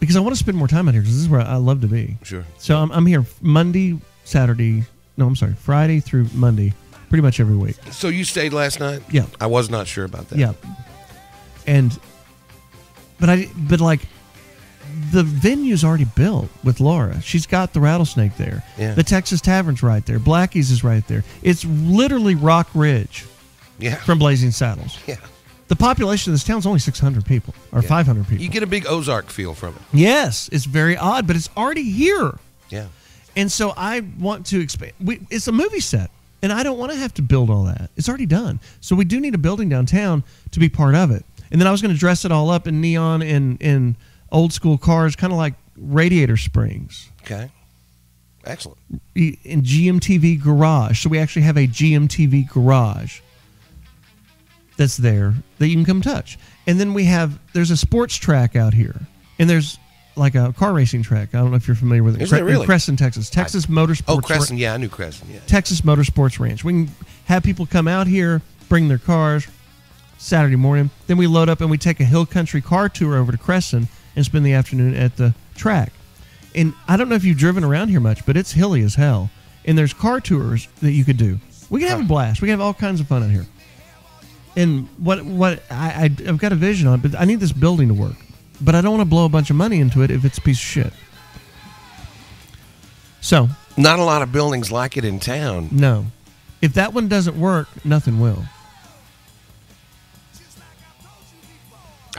because 0.00 0.16
I 0.16 0.20
want 0.20 0.34
to 0.34 0.38
spend 0.38 0.56
more 0.56 0.66
time 0.66 0.88
out 0.88 0.94
here 0.94 1.02
because 1.02 1.14
this 1.14 1.24
is 1.24 1.28
where 1.28 1.42
I 1.42 1.56
love 1.56 1.82
to 1.82 1.88
be. 1.88 2.16
Sure. 2.22 2.46
So 2.56 2.78
I'm, 2.78 2.90
I'm 2.90 3.04
here 3.04 3.26
Monday, 3.42 3.98
Saturday. 4.24 4.84
No, 5.18 5.26
I'm 5.26 5.36
sorry, 5.36 5.52
Friday 5.52 6.00
through 6.00 6.26
Monday, 6.32 6.72
pretty 7.10 7.20
much 7.20 7.38
every 7.38 7.54
week. 7.54 7.76
So 7.90 8.08
you 8.08 8.24
stayed 8.24 8.54
last 8.54 8.80
night? 8.80 9.02
Yeah. 9.10 9.26
I 9.38 9.46
was 9.46 9.68
not 9.68 9.86
sure 9.86 10.06
about 10.06 10.30
that. 10.30 10.38
Yeah. 10.38 10.54
And 11.66 12.00
but 13.20 13.28
I 13.28 13.50
but 13.68 13.82
like 13.82 14.08
the 15.10 15.22
venue's 15.22 15.84
already 15.84 16.04
built 16.04 16.48
with 16.62 16.80
Laura. 16.80 17.20
She's 17.22 17.46
got 17.46 17.72
the 17.72 17.80
rattlesnake 17.80 18.36
there. 18.36 18.62
Yeah. 18.78 18.94
The 18.94 19.02
Texas 19.02 19.40
Tavern's 19.40 19.82
right 19.82 20.04
there. 20.06 20.18
Blackie's 20.18 20.70
is 20.70 20.84
right 20.84 21.06
there. 21.08 21.24
It's 21.42 21.64
literally 21.64 22.34
Rock 22.34 22.68
Ridge 22.74 23.24
Yeah. 23.78 23.96
from 23.96 24.18
Blazing 24.18 24.50
Saddles. 24.52 24.98
yeah. 25.06 25.16
The 25.68 25.76
population 25.76 26.32
of 26.32 26.34
this 26.38 26.44
town 26.44 26.58
is 26.58 26.66
only 26.66 26.80
600 26.80 27.24
people 27.24 27.54
or 27.72 27.80
500 27.80 28.28
people. 28.28 28.42
You 28.44 28.50
get 28.50 28.62
a 28.62 28.66
big 28.66 28.86
Ozark 28.86 29.30
feel 29.30 29.54
from 29.54 29.74
it. 29.74 29.82
yes, 29.92 30.50
it's 30.52 30.66
very 30.66 30.96
odd, 30.98 31.26
but 31.26 31.34
it's 31.34 31.48
already 31.56 31.90
here. 31.90 32.38
Yeah. 32.68 32.86
And 33.36 33.50
so 33.50 33.72
I 33.74 34.00
want 34.18 34.44
to 34.46 34.60
expand. 34.60 34.92
We, 35.02 35.20
it's 35.30 35.48
a 35.48 35.52
movie 35.52 35.80
set, 35.80 36.10
and 36.42 36.52
I 36.52 36.62
don't 36.62 36.76
want 36.76 36.92
to 36.92 36.98
have 36.98 37.14
to 37.14 37.22
build 37.22 37.48
all 37.48 37.64
that. 37.64 37.88
It's 37.96 38.06
already 38.06 38.26
done. 38.26 38.60
So 38.82 38.94
we 38.94 39.06
do 39.06 39.18
need 39.18 39.34
a 39.34 39.38
building 39.38 39.70
downtown 39.70 40.22
to 40.50 40.60
be 40.60 40.68
part 40.68 40.94
of 40.94 41.10
it. 41.10 41.24
And 41.50 41.58
then 41.58 41.66
I 41.66 41.70
was 41.70 41.80
going 41.80 41.94
to 41.94 41.98
dress 41.98 42.26
it 42.26 42.32
all 42.32 42.50
up 42.50 42.66
in 42.66 42.82
neon 42.82 43.22
and 43.22 43.60
in 43.62 43.96
old 44.32 44.52
school 44.52 44.78
cars, 44.78 45.14
kind 45.14 45.32
of 45.32 45.36
like 45.38 45.54
Radiator 45.76 46.36
Springs 46.36 47.10
Okay. 47.22 47.50
Excellent. 48.44 48.78
in 49.14 49.62
GMTV 49.62 50.42
garage. 50.42 51.00
So 51.02 51.08
we 51.08 51.18
actually 51.20 51.42
have 51.42 51.56
a 51.56 51.68
GMTV 51.68 52.48
garage 52.50 53.20
that's 54.76 54.96
there 54.96 55.34
that 55.58 55.68
you 55.68 55.76
can 55.76 55.84
come 55.84 56.00
touch. 56.00 56.38
And 56.66 56.80
then 56.80 56.92
we 56.94 57.04
have 57.04 57.38
there's 57.52 57.70
a 57.70 57.76
sports 57.76 58.16
track 58.16 58.56
out 58.56 58.74
here, 58.74 58.96
and 59.38 59.48
there's 59.48 59.78
like 60.16 60.34
a 60.34 60.52
car 60.52 60.72
racing 60.72 61.02
track. 61.04 61.34
I 61.34 61.38
don't 61.38 61.50
know 61.50 61.56
if 61.56 61.66
you're 61.68 61.76
familiar 61.76 62.02
with 62.02 62.16
it. 62.16 62.22
Is 62.22 62.30
there 62.30 62.40
in 62.40 62.46
really? 62.46 62.66
Cresson, 62.66 62.96
Texas. 62.96 63.30
Texas 63.30 63.66
Motorsports. 63.66 64.02
Oh, 64.08 64.16
Ra- 64.16 64.20
Cresson. 64.22 64.58
Yeah, 64.58 64.74
I 64.74 64.76
knew 64.76 64.88
Cresson. 64.88 65.28
Yeah. 65.32 65.38
Texas 65.46 65.82
Motorsports 65.82 66.38
Ranch. 66.40 66.64
We 66.64 66.72
can 66.72 66.90
have 67.26 67.42
people 67.44 67.64
come 67.66 67.86
out 67.88 68.06
here, 68.08 68.42
bring 68.68 68.88
their 68.88 68.98
cars 68.98 69.46
Saturday 70.18 70.56
morning. 70.56 70.90
Then 71.06 71.16
we 71.16 71.26
load 71.28 71.48
up 71.48 71.60
and 71.60 71.70
we 71.70 71.78
take 71.78 72.00
a 72.00 72.04
hill 72.04 72.26
country 72.26 72.60
car 72.60 72.88
tour 72.88 73.16
over 73.16 73.30
to 73.32 73.38
Cresson 73.38 73.88
and 74.16 74.24
spend 74.24 74.44
the 74.46 74.52
afternoon 74.52 74.94
at 74.94 75.16
the 75.16 75.34
track. 75.54 75.92
And 76.54 76.74
I 76.86 76.96
don't 76.96 77.08
know 77.08 77.14
if 77.14 77.24
you've 77.24 77.38
driven 77.38 77.64
around 77.64 77.88
here 77.88 78.00
much, 78.00 78.26
but 78.26 78.36
it's 78.36 78.52
hilly 78.52 78.82
as 78.82 78.94
hell. 78.94 79.30
And 79.64 79.78
there's 79.78 79.94
car 79.94 80.20
tours 80.20 80.68
that 80.82 80.92
you 80.92 81.04
could 81.04 81.16
do. 81.16 81.38
We 81.70 81.80
can 81.80 81.88
have 81.88 82.00
a 82.00 82.04
blast. 82.04 82.42
We 82.42 82.46
can 82.48 82.58
have 82.58 82.60
all 82.60 82.74
kinds 82.74 83.00
of 83.00 83.06
fun 83.08 83.22
out 83.22 83.30
here. 83.30 83.46
And 84.56 84.86
what 84.98 85.24
what 85.24 85.62
I, 85.70 85.86
I 85.88 86.28
I've 86.28 86.36
got 86.38 86.52
a 86.52 86.56
vision 86.56 86.86
on, 86.88 87.00
but 87.00 87.18
I 87.18 87.24
need 87.24 87.40
this 87.40 87.52
building 87.52 87.88
to 87.88 87.94
work. 87.94 88.16
But 88.60 88.74
I 88.74 88.80
don't 88.82 88.90
want 88.98 89.00
to 89.00 89.08
blow 89.10 89.24
a 89.24 89.28
bunch 89.30 89.48
of 89.48 89.56
money 89.56 89.80
into 89.80 90.02
it 90.02 90.10
if 90.10 90.24
it's 90.26 90.36
a 90.36 90.42
piece 90.42 90.58
of 90.58 90.64
shit. 90.64 90.92
So 93.20 93.48
Not 93.76 93.98
a 93.98 94.04
lot 94.04 94.20
of 94.22 94.32
buildings 94.32 94.70
like 94.70 94.96
it 94.96 95.04
in 95.04 95.20
town. 95.20 95.68
no. 95.72 96.06
If 96.60 96.74
that 96.74 96.92
one 96.94 97.08
doesn't 97.08 97.40
work, 97.40 97.66
nothing 97.84 98.20
will. 98.20 98.44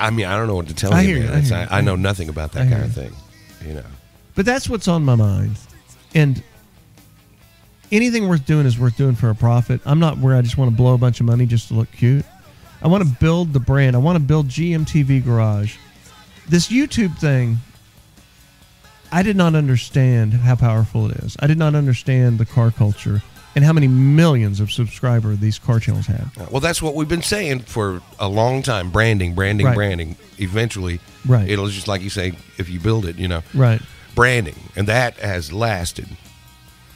I 0.03 0.09
mean, 0.09 0.25
I 0.25 0.35
don't 0.35 0.47
know 0.47 0.55
what 0.55 0.67
to 0.67 0.73
tell 0.73 0.93
I 0.93 1.01
you, 1.01 1.15
hear 1.15 1.25
man. 1.27 1.33
I 1.33 1.39
hear 1.39 1.55
I, 1.55 1.61
you. 1.61 1.67
I 1.71 1.81
know 1.81 1.95
nothing 1.95 2.27
about 2.27 2.51
that 2.51 2.69
kind 2.69 2.83
of 2.83 2.91
thing. 2.93 3.13
You 3.65 3.75
know. 3.75 3.85
But 4.35 4.45
that's 4.45 4.67
what's 4.67 4.89
on 4.89 5.05
my 5.05 5.15
mind. 5.15 5.57
And 6.13 6.43
anything 7.89 8.27
worth 8.27 8.45
doing 8.45 8.65
is 8.65 8.77
worth 8.77 8.97
doing 8.97 9.15
for 9.15 9.29
a 9.29 9.35
profit. 9.35 9.79
I'm 9.85 9.99
not 9.99 10.17
where 10.17 10.35
I 10.35 10.41
just 10.41 10.57
want 10.57 10.71
to 10.71 10.75
blow 10.75 10.93
a 10.93 10.97
bunch 10.97 11.21
of 11.21 11.25
money 11.25 11.45
just 11.45 11.69
to 11.69 11.75
look 11.75 11.89
cute. 11.93 12.25
I 12.81 12.89
want 12.89 13.07
to 13.07 13.09
build 13.21 13.53
the 13.53 13.61
brand. 13.61 13.95
I 13.95 13.99
want 13.99 14.17
to 14.17 14.23
build 14.23 14.49
GMTV 14.49 15.23
Garage. 15.23 15.77
This 16.49 16.67
YouTube 16.67 17.17
thing, 17.17 17.59
I 19.09 19.23
did 19.23 19.37
not 19.37 19.55
understand 19.55 20.33
how 20.33 20.55
powerful 20.55 21.09
it 21.09 21.15
is. 21.17 21.37
I 21.39 21.47
did 21.47 21.57
not 21.57 21.75
understand 21.75 22.39
the 22.39 22.45
car 22.45 22.71
culture 22.71 23.23
and 23.55 23.63
how 23.63 23.73
many 23.73 23.87
millions 23.87 24.59
of 24.59 24.71
subscribers 24.71 25.39
these 25.39 25.59
car 25.59 25.79
channels 25.79 26.07
have. 26.07 26.31
Uh, 26.39 26.45
well, 26.51 26.59
that's 26.61 26.81
what 26.81 26.95
we've 26.95 27.07
been 27.07 27.21
saying 27.21 27.59
for 27.59 28.01
a 28.19 28.27
long 28.27 28.61
time. 28.63 28.89
Branding, 28.89 29.35
branding, 29.35 29.67
Right. 29.67 29.75
branding. 29.75 30.15
Eventually, 30.39 30.99
Right. 31.25 31.49
it'll 31.49 31.67
just 31.67 31.87
like 31.87 32.01
you 32.01 32.09
say, 32.09 32.33
if 32.57 32.69
you 32.69 32.79
build 32.79 33.05
it, 33.05 33.17
you 33.17 33.27
know, 33.27 33.43
Right. 33.53 33.81
branding, 34.15 34.55
and 34.75 34.87
that 34.87 35.17
has 35.19 35.51
lasted. 35.53 36.07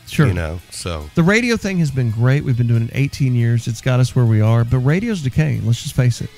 Sure. 0.07 0.27
You 0.27 0.33
know, 0.33 0.59
so 0.71 1.09
The 1.15 1.23
radio 1.23 1.57
thing 1.57 1.79
has 1.79 1.91
been 1.91 2.11
great. 2.11 2.43
We've 2.45 2.57
been 2.57 2.67
doing 2.67 2.83
it 2.83 2.91
18 2.93 3.35
years. 3.35 3.67
It's 3.67 3.81
got 3.81 3.99
us 3.99 4.15
where 4.15 4.25
we 4.25 4.39
are, 4.39 4.63
but 4.63 4.77
radio's 4.79 5.21
decaying. 5.21 5.65
Let's 5.65 5.83
just 5.83 5.95
face 5.95 6.21
it. 6.21 6.29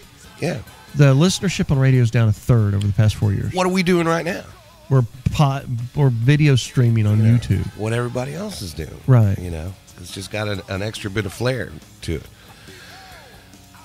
yeah. 0.42 0.58
The 0.96 1.14
listenership 1.14 1.70
on 1.70 1.78
radio 1.78 2.02
is 2.02 2.10
down 2.10 2.30
a 2.30 2.34
third 2.34 2.74
over 2.74 2.86
the 2.88 2.94
past 2.94 3.14
four 3.16 3.32
years. 3.32 3.54
What 3.54 3.68
are 3.68 3.72
we 3.72 3.84
doing 3.84 4.08
right 4.08 4.26
now? 4.26 4.42
We're 4.90 5.04
pot, 5.34 5.66
we're 5.96 6.10
video 6.10 6.56
streaming 6.56 7.06
on 7.06 7.20
You 7.20 7.32
know, 7.34 7.38
YouTube. 7.38 7.78
What 7.78 7.94
everybody 7.94 8.34
else 8.34 8.64
is 8.64 8.74
doing. 8.74 8.90
Right. 9.06 9.38
You 9.38 9.52
know, 9.52 9.74
it's 10.00 10.14
just 10.14 10.32
got 10.32 10.48
an, 10.48 10.62
an 10.70 10.82
extra 10.82 11.10
bit 11.10 11.26
of 11.26 11.34
flair 11.34 11.72
to 12.02 12.16
it. 12.16 12.28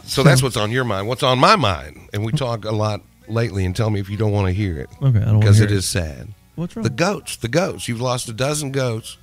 So 0.04 0.22
that's 0.22 0.40
hmm. 0.40 0.46
what's 0.46 0.56
on 0.56 0.70
your 0.70 0.84
mind. 0.84 1.08
What's 1.08 1.22
on 1.22 1.38
my 1.38 1.56
mind? 1.56 2.08
And 2.12 2.24
we 2.24 2.32
talk 2.32 2.64
a 2.64 2.72
lot 2.72 3.00
lately, 3.28 3.64
and 3.64 3.74
tell 3.74 3.90
me 3.90 4.00
if 4.00 4.08
you 4.08 4.16
don't 4.16 4.32
want 4.32 4.48
to 4.48 4.52
hear 4.52 4.78
it. 4.78 4.90
Okay, 5.02 5.18
I 5.18 5.24
don't 5.24 5.40
Because 5.40 5.60
it 5.60 5.70
hear 5.70 5.78
is 5.78 5.86
sad. 5.86 6.28
What's 6.56 6.76
wrong? 6.76 6.84
The 6.84 6.90
goats, 6.90 7.36
the 7.36 7.48
goats. 7.48 7.88
You've 7.88 8.00
lost 8.00 8.28
a 8.28 8.32
dozen 8.32 8.70
goats. 8.70 9.16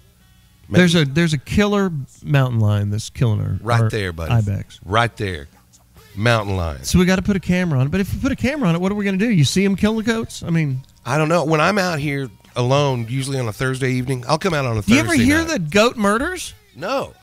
there's 0.70 0.96
a 0.96 1.06
there's 1.06 1.34
a 1.34 1.38
killer 1.38 1.92
mountain 2.24 2.60
lion 2.60 2.90
that's 2.90 3.10
killing 3.10 3.40
her. 3.40 3.58
right 3.62 3.90
there, 3.92 4.12
buddy. 4.12 4.32
Ibex. 4.32 4.80
Right 4.84 5.16
there. 5.18 5.48
Mountain 6.16 6.58
lions. 6.58 6.90
So 6.90 7.00
we 7.00 7.06
got 7.06 7.18
to 7.18 7.22
put 7.22 7.38
a 7.38 7.40
camera 7.40 7.80
on 7.80 7.88
it. 7.88 7.90
But 7.90 8.02
if 8.02 8.14
we 8.14 8.20
put 8.20 8.34
a 8.34 8.36
camera 8.36 8.68
on 8.68 8.76
it, 8.76 8.82
what 8.82 8.92
are 8.92 8.96
we 8.96 9.06
going 9.06 9.18
to 9.18 9.26
do? 9.26 9.32
You 9.32 9.46
see 9.46 9.64
him 9.64 9.78
kill 9.78 9.96
the 9.96 10.04
goats? 10.04 10.44
I 10.44 10.50
mean, 10.50 10.82
I 11.06 11.18
don't 11.18 11.30
know. 11.30 11.46
When 11.46 11.62
I'm 11.62 11.78
out 11.78 12.00
here 12.00 12.30
alone, 12.58 13.06
usually 13.08 13.40
on 13.40 13.48
a 13.48 13.54
Thursday 13.54 13.92
evening, 13.92 14.26
I'll 14.28 14.38
come 14.38 14.54
out 14.54 14.66
on 14.66 14.74
a 14.74 14.82
do 14.82 14.94
Thursday. 14.94 14.96
you 14.96 15.00
ever 15.00 15.14
hear 15.14 15.38
night. 15.38 15.48
the 15.48 15.60
goat 15.60 15.96
murders 15.96 16.54
No, 16.76 17.14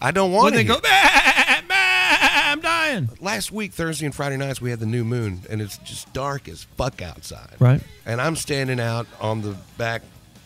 I 0.00 0.10
don't 0.10 0.32
want 0.32 0.44
when 0.44 0.52
to. 0.52 0.58
they 0.58 0.64
go, 0.64 0.80
"Bah, 0.80 1.60
bah, 1.68 1.74
I'm 2.50 2.60
dying. 2.60 3.08
Last 3.20 3.52
week, 3.52 3.72
Thursday 3.72 4.06
and 4.06 4.14
Friday 4.14 4.36
nights, 4.36 4.60
we 4.60 4.70
had 4.70 4.80
the 4.80 4.86
new 4.86 5.04
moon, 5.04 5.42
and 5.50 5.60
it's 5.60 5.78
just 5.78 6.12
dark 6.12 6.48
as 6.48 6.64
fuck 6.76 7.02
outside. 7.02 7.54
Right. 7.58 7.80
And 8.06 8.20
I'm 8.20 8.36
standing 8.36 8.80
out 8.80 9.06
on 9.20 9.42
the 9.42 9.56
back 9.78 10.02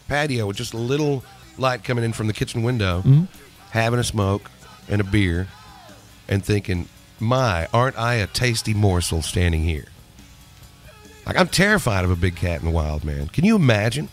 patio 0.09 0.47
with 0.47 0.57
just 0.57 0.75
a 0.75 0.79
little 0.79 1.25
light 1.59 1.85
coming 1.85 2.05
in 2.05 2.12
from 2.12 2.27
the 2.27 2.33
kitchen 2.33 2.62
window, 2.62 2.99
Mm-hmm. 3.01 3.25
having 3.71 3.99
a 4.01 4.05
smoke 4.05 4.51
and 4.88 5.01
a 5.01 5.05
beer, 5.05 5.49
and 6.29 6.44
thinking, 6.44 6.88
"My, 7.21 7.66
aren't 7.73 7.99
I 7.99 8.14
a 8.14 8.27
tasty 8.27 8.75
morsel 8.75 9.23
standing 9.23 9.62
here?" 9.62 9.87
Like 11.27 11.37
I'm 11.37 11.49
terrified 11.49 12.05
of 12.05 12.11
a 12.11 12.16
big 12.16 12.37
cat 12.37 12.61
in 12.61 12.64
the 12.66 12.71
wild, 12.73 13.05
man. 13.05 13.29
Can 13.29 13.44
you 13.44 13.55
imagine? 13.57 14.09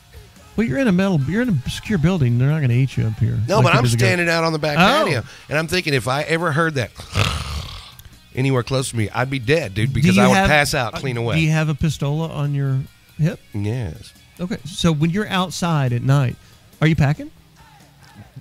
Well, 0.55 0.65
you're 0.65 0.79
in 0.79 0.87
a 0.87 0.91
metal, 0.91 1.19
you're 1.27 1.41
in 1.41 1.49
a 1.49 1.69
secure 1.69 1.97
building. 1.97 2.37
They're 2.37 2.49
not 2.49 2.59
going 2.59 2.69
to 2.69 2.75
eat 2.75 2.95
you 2.95 3.05
up 3.07 3.17
here. 3.19 3.37
No, 3.47 3.57
like 3.57 3.65
but 3.65 3.75
I'm 3.75 3.87
standing 3.87 4.29
out 4.29 4.43
on 4.45 4.53
the 4.53 4.59
back 4.59 4.77
Oh. 4.77 5.03
patio, 5.05 5.23
and 5.49 5.57
I'm 5.57 5.67
thinking 5.67 5.93
if 5.93 6.07
I 6.07 6.21
ever 6.23 6.51
heard 6.53 6.75
that 6.75 6.91
anywhere 8.35 8.63
close 8.63 8.89
to 8.91 8.95
me, 8.97 9.09
I'd 9.09 9.29
be 9.29 9.39
dead, 9.39 9.73
dude, 9.73 9.93
because 9.93 10.17
I 10.17 10.27
would 10.27 10.35
have- 10.35 10.49
pass 10.49 10.73
out 10.73 10.93
clean 10.95 11.17
away. 11.17 11.35
Do 11.35 11.41
you 11.41 11.51
have 11.51 11.69
a 11.69 11.73
pistola 11.73 12.29
on 12.29 12.53
your 12.53 12.79
hip? 13.17 13.39
Yes, 13.53 14.13
Okay, 14.39 14.57
so 14.65 14.91
when 14.91 15.11
you're 15.11 15.27
outside 15.29 15.93
at 15.93 16.01
night, 16.03 16.35
are 16.81 16.87
you 16.87 16.95
packing? 16.95 17.31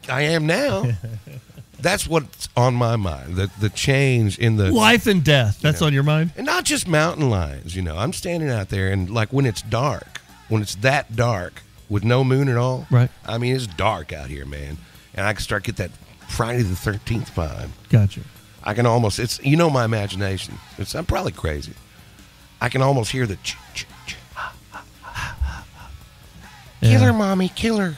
I 0.08 0.22
am 0.22 0.44
now. 0.46 0.86
That's 1.80 2.08
what's 2.08 2.48
on 2.56 2.74
my 2.74 2.96
mind. 2.96 3.36
The 3.36 3.50
the 3.60 3.68
change 3.68 4.38
in 4.38 4.56
the 4.56 4.70
Life 4.72 5.06
and 5.06 5.22
death. 5.22 5.60
That's 5.60 5.80
know. 5.80 5.86
on 5.88 5.92
your 5.92 6.02
mind. 6.02 6.32
and 6.36 6.46
not 6.46 6.64
just 6.64 6.88
mountain 6.88 7.28
lions. 7.30 7.76
You 7.76 7.82
know, 7.82 7.96
I'm 7.96 8.12
standing 8.12 8.48
out 8.50 8.70
there, 8.70 8.90
and 8.90 9.08
like 9.10 9.32
when 9.32 9.44
it's 9.46 9.60
dark, 9.62 10.20
when 10.48 10.62
it's 10.62 10.74
that 10.76 11.14
dark 11.14 11.62
with 11.88 12.04
no 12.04 12.24
moon 12.24 12.48
at 12.48 12.56
all. 12.56 12.86
Right. 12.90 13.10
I 13.26 13.38
mean, 13.38 13.54
it's 13.54 13.66
dark 13.66 14.12
out 14.12 14.28
here, 14.30 14.46
man, 14.46 14.78
and 15.14 15.26
I 15.26 15.32
can 15.32 15.42
start 15.42 15.64
get 15.64 15.76
that 15.76 15.90
Friday 16.28 16.62
the 16.62 16.76
Thirteenth 16.76 17.34
vibe. 17.34 17.70
Gotcha. 17.90 18.20
I 18.62 18.72
can 18.74 18.86
almost 18.86 19.18
it's 19.18 19.38
you 19.44 19.56
know 19.56 19.68
my 19.70 19.84
imagination. 19.84 20.54
It's 20.78 20.94
I'm 20.94 21.04
probably 21.06 21.32
crazy. 21.32 21.74
I 22.60 22.68
can 22.70 22.80
almost 22.82 23.10
hear 23.12 23.26
the 23.26 23.36
ch- 23.36 23.56
ch- 23.74 23.86
ch- 24.06 24.16
Yeah. 26.80 26.98
killer, 26.98 27.12
mommy, 27.12 27.48
killer. 27.48 27.96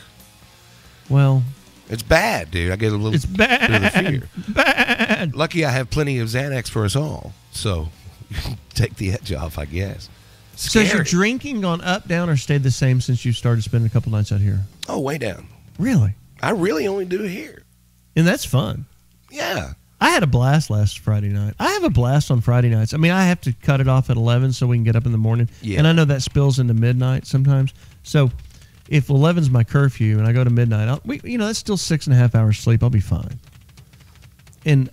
Well, 1.09 1.43
It's 1.89 2.03
bad, 2.03 2.51
dude. 2.51 2.71
I 2.71 2.75
get 2.75 2.91
a 2.91 2.95
little 2.97 3.13
it's 3.13 3.25
bit 3.25 3.49
of 3.49 3.59
the 3.61 3.79
bad. 3.79 4.07
fear. 4.07 4.29
Bad. 4.49 5.35
Lucky 5.35 5.63
I 5.65 5.71
have 5.71 5.89
plenty 5.89 6.19
of 6.19 6.27
Xanax 6.27 6.67
for 6.69 6.83
us 6.83 6.95
all, 6.97 7.33
so 7.51 7.89
take 8.73 8.97
the 8.97 9.11
edge 9.13 9.31
off, 9.31 9.57
I 9.57 9.63
guess. 9.65 10.09
So 10.57 10.79
your 10.79 11.03
drinking 11.03 11.61
gone 11.61 11.81
up, 11.81 12.07
down, 12.07 12.29
or 12.29 12.37
stayed 12.37 12.63
the 12.63 12.71
same 12.71 12.99
since 12.99 13.23
you 13.23 13.31
started 13.31 13.63
spending 13.63 13.87
a 13.87 13.91
couple 13.91 14.11
nights 14.11 14.31
out 14.31 14.39
here? 14.41 14.61
oh, 14.89 14.99
way 14.99 15.17
down. 15.17 15.47
Really? 15.77 16.13
I 16.41 16.51
really 16.51 16.87
only 16.87 17.05
do 17.05 17.21
here. 17.23 17.63
And 18.15 18.25
that's 18.25 18.45
fun. 18.45 18.85
Yeah. 19.29 19.73
I 19.99 20.09
had 20.09 20.23
a 20.23 20.27
blast 20.27 20.69
last 20.69 20.99
Friday 20.99 21.29
night. 21.29 21.53
I 21.59 21.71
have 21.71 21.83
a 21.83 21.89
blast 21.89 22.31
on 22.31 22.41
Friday 22.41 22.69
nights. 22.69 22.93
I 22.93 22.97
mean, 22.97 23.11
I 23.11 23.25
have 23.25 23.41
to 23.41 23.53
cut 23.53 23.81
it 23.81 23.87
off 23.87 24.09
at 24.09 24.17
11 24.17 24.53
so 24.53 24.67
we 24.67 24.77
can 24.77 24.83
get 24.83 24.95
up 24.95 25.05
in 25.05 25.11
the 25.11 25.17
morning. 25.17 25.49
Yeah. 25.61 25.79
And 25.79 25.87
I 25.87 25.91
know 25.91 26.05
that 26.05 26.21
spills 26.21 26.59
into 26.59 26.73
midnight 26.73 27.25
sometimes. 27.25 27.73
So 28.03 28.31
if 28.89 29.07
11's 29.07 29.49
my 29.49 29.63
curfew 29.63 30.17
and 30.19 30.27
I 30.27 30.33
go 30.33 30.43
to 30.43 30.49
midnight, 30.49 30.87
I'll, 30.87 31.01
we, 31.03 31.19
you 31.23 31.37
know, 31.37 31.47
that's 31.47 31.59
still 31.59 31.77
six 31.77 32.07
and 32.07 32.15
a 32.15 32.17
half 32.17 32.35
hours 32.35 32.59
sleep. 32.59 32.83
I'll 32.83 32.89
be 32.89 32.99
fine. 32.99 33.39
And 34.65 34.89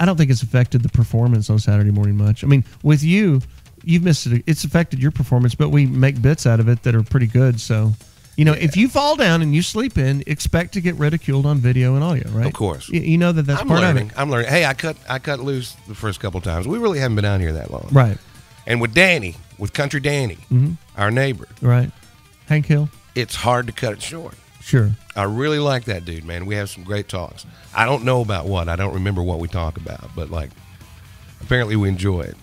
I 0.00 0.04
don't 0.04 0.16
think 0.16 0.30
it's 0.30 0.42
affected 0.42 0.82
the 0.82 0.88
performance 0.90 1.48
on 1.48 1.58
Saturday 1.58 1.90
morning 1.90 2.16
much. 2.16 2.44
I 2.44 2.46
mean, 2.46 2.64
with 2.82 3.02
you, 3.02 3.40
you've 3.84 4.02
missed 4.02 4.26
it. 4.26 4.42
It's 4.46 4.64
affected 4.64 5.00
your 5.02 5.10
performance, 5.10 5.54
but 5.54 5.68
we 5.70 5.86
make 5.86 6.20
bits 6.22 6.46
out 6.46 6.60
of 6.60 6.68
it 6.68 6.82
that 6.84 6.94
are 6.94 7.02
pretty 7.02 7.26
good. 7.26 7.60
So, 7.60 7.92
you 8.36 8.44
know, 8.44 8.52
if 8.52 8.76
you 8.76 8.88
fall 8.88 9.16
down 9.16 9.42
and 9.42 9.54
you 9.54 9.62
sleep 9.62 9.98
in, 9.98 10.22
expect 10.26 10.72
to 10.74 10.80
get 10.80 10.94
ridiculed 10.96 11.44
on 11.46 11.58
video 11.58 11.94
and 11.94 12.02
audio, 12.04 12.28
right? 12.30 12.46
Of 12.46 12.52
course. 12.54 12.88
You, 12.88 13.00
you 13.00 13.18
know 13.18 13.32
that 13.32 13.42
that's 13.42 13.60
I'm 13.60 13.68
part 13.68 13.80
learning. 13.80 14.06
of 14.06 14.12
it. 14.12 14.18
I'm 14.18 14.30
learning. 14.30 14.48
Hey, 14.50 14.64
I 14.64 14.74
cut 14.74 14.96
I 15.08 15.18
cut 15.18 15.40
loose 15.40 15.74
the 15.88 15.94
first 15.94 16.20
couple 16.20 16.40
times. 16.40 16.66
We 16.66 16.78
really 16.78 16.98
haven't 16.98 17.16
been 17.16 17.24
down 17.24 17.40
here 17.40 17.52
that 17.54 17.70
long. 17.70 17.88
Right. 17.92 18.18
And 18.66 18.80
with 18.80 18.94
Danny, 18.94 19.36
with 19.58 19.72
Country 19.72 20.00
Danny, 20.00 20.38
Mhm. 20.52 20.76
our 20.96 21.10
neighbor, 21.10 21.48
Right. 21.60 21.90
Hank 22.46 22.66
Hill? 22.66 22.88
it's 23.14 23.34
hard 23.34 23.66
to 23.66 23.72
cut 23.72 23.92
it 23.92 24.02
short. 24.02 24.34
Sure. 24.60 24.92
I 25.16 25.24
really 25.24 25.58
like 25.58 25.84
that 25.86 26.04
dude, 26.04 26.24
man. 26.24 26.46
We 26.46 26.54
have 26.54 26.70
some 26.70 26.84
great 26.84 27.08
talks. 27.08 27.44
I 27.74 27.84
don't 27.84 28.04
know 28.04 28.20
about 28.20 28.46
what. 28.46 28.68
I 28.68 28.76
don't 28.76 28.94
remember 28.94 29.20
what 29.22 29.40
we 29.40 29.48
talk 29.48 29.76
about, 29.76 30.10
but 30.14 30.30
like 30.30 30.50
apparently 31.40 31.76
we 31.76 31.88
enjoy 31.88 32.20
it. 32.20 32.36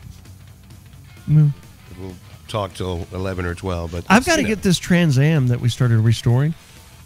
Mm. 1.29 1.51
We'll 1.99 2.15
talk 2.47 2.73
till 2.73 3.07
eleven 3.13 3.45
or 3.45 3.55
twelve. 3.55 3.91
But 3.91 4.05
I've 4.09 4.25
got 4.25 4.35
to 4.35 4.41
you 4.41 4.47
know. 4.47 4.55
get 4.55 4.63
this 4.63 4.79
Trans 4.79 5.17
Am 5.19 5.47
that 5.47 5.61
we 5.61 5.69
started 5.69 5.99
restoring. 5.99 6.53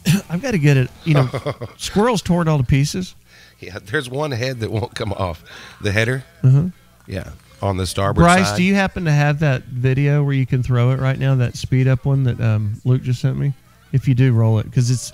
I've 0.29 0.41
got 0.41 0.51
to 0.51 0.57
get 0.57 0.77
it. 0.77 0.89
You 1.03 1.15
know, 1.15 1.29
squirrels 1.77 2.21
tore 2.21 2.41
it 2.41 2.47
all 2.47 2.57
to 2.57 2.63
pieces. 2.63 3.15
Yeah, 3.59 3.79
there's 3.83 4.09
one 4.09 4.31
head 4.31 4.59
that 4.59 4.71
won't 4.71 4.95
come 4.95 5.13
off. 5.13 5.43
The 5.81 5.91
header. 5.91 6.23
Uh-huh. 6.43 6.65
Yeah, 7.07 7.31
on 7.61 7.77
the 7.77 7.87
starboard 7.87 8.23
Bryce, 8.23 8.49
side. 8.49 8.57
do 8.57 8.63
you 8.63 8.75
happen 8.75 9.05
to 9.05 9.11
have 9.11 9.39
that 9.39 9.63
video 9.63 10.23
where 10.23 10.33
you 10.33 10.45
can 10.45 10.63
throw 10.63 10.91
it 10.91 10.99
right 10.99 11.17
now? 11.17 11.35
That 11.35 11.55
speed 11.55 11.87
up 11.87 12.05
one 12.05 12.23
that 12.23 12.39
um, 12.39 12.81
Luke 12.85 13.03
just 13.03 13.21
sent 13.21 13.37
me. 13.37 13.53
If 13.91 14.07
you 14.07 14.15
do, 14.15 14.33
roll 14.33 14.59
it 14.59 14.63
because 14.63 14.89
it's. 14.89 15.13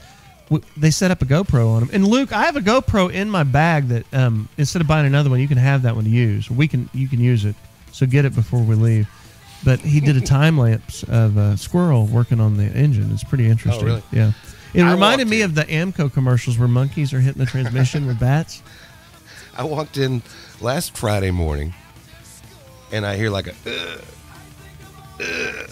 They 0.76 0.90
set 0.90 1.12
up 1.12 1.22
a 1.22 1.26
GoPro 1.26 1.68
on 1.68 1.82
them. 1.82 1.90
And 1.94 2.08
Luke, 2.08 2.34
I 2.34 2.46
have 2.46 2.56
a 2.56 2.60
GoPro 2.60 3.14
in 3.14 3.30
my 3.30 3.44
bag 3.44 3.90
that 3.90 4.12
um, 4.12 4.50
instead 4.58 4.82
of 4.82 4.88
buying 4.88 5.06
another 5.06 5.30
one, 5.30 5.40
you 5.40 5.48
can 5.48 5.60
have 5.60 5.84
that 5.84 5.94
one 5.94 6.06
to 6.06 6.10
use. 6.10 6.50
We 6.50 6.68
can 6.68 6.90
you 6.92 7.08
can 7.08 7.20
use 7.20 7.46
it. 7.46 7.56
So 7.92 8.06
get 8.06 8.26
it 8.26 8.36
before 8.36 8.62
we 8.62 8.76
leave. 8.76 9.08
But 9.64 9.80
he 9.80 10.00
did 10.00 10.16
a 10.16 10.22
time 10.26 10.58
lapse 10.58 11.04
of 11.04 11.38
a 11.38 11.58
squirrel 11.58 12.06
working 12.06 12.40
on 12.40 12.58
the 12.58 12.66
engine. 12.66 13.12
It's 13.12 13.24
pretty 13.24 13.48
interesting. 13.48 13.84
Oh, 13.84 13.88
really? 13.88 14.04
Yeah. 14.12 14.32
It 14.74 14.84
I 14.84 14.92
reminded 14.92 15.28
me 15.28 15.42
in. 15.42 15.50
of 15.50 15.56
the 15.56 15.64
AAMCO 15.64 16.14
commercials 16.14 16.58
where 16.58 16.68
monkeys 16.68 17.14
are 17.14 17.20
hitting 17.20 17.40
the 17.40 17.50
transmission 17.50 18.06
with 18.06 18.20
bats. 18.20 18.62
I 19.58 19.64
walked 19.64 19.98
in 19.98 20.22
last 20.62 20.96
Friday 20.96 21.32
morning, 21.32 21.74
and 22.92 23.06
I 23.06 23.18
hear 23.18 23.30
like 23.30 23.48
a. 23.48 23.54
"Ugh," 25.20 25.70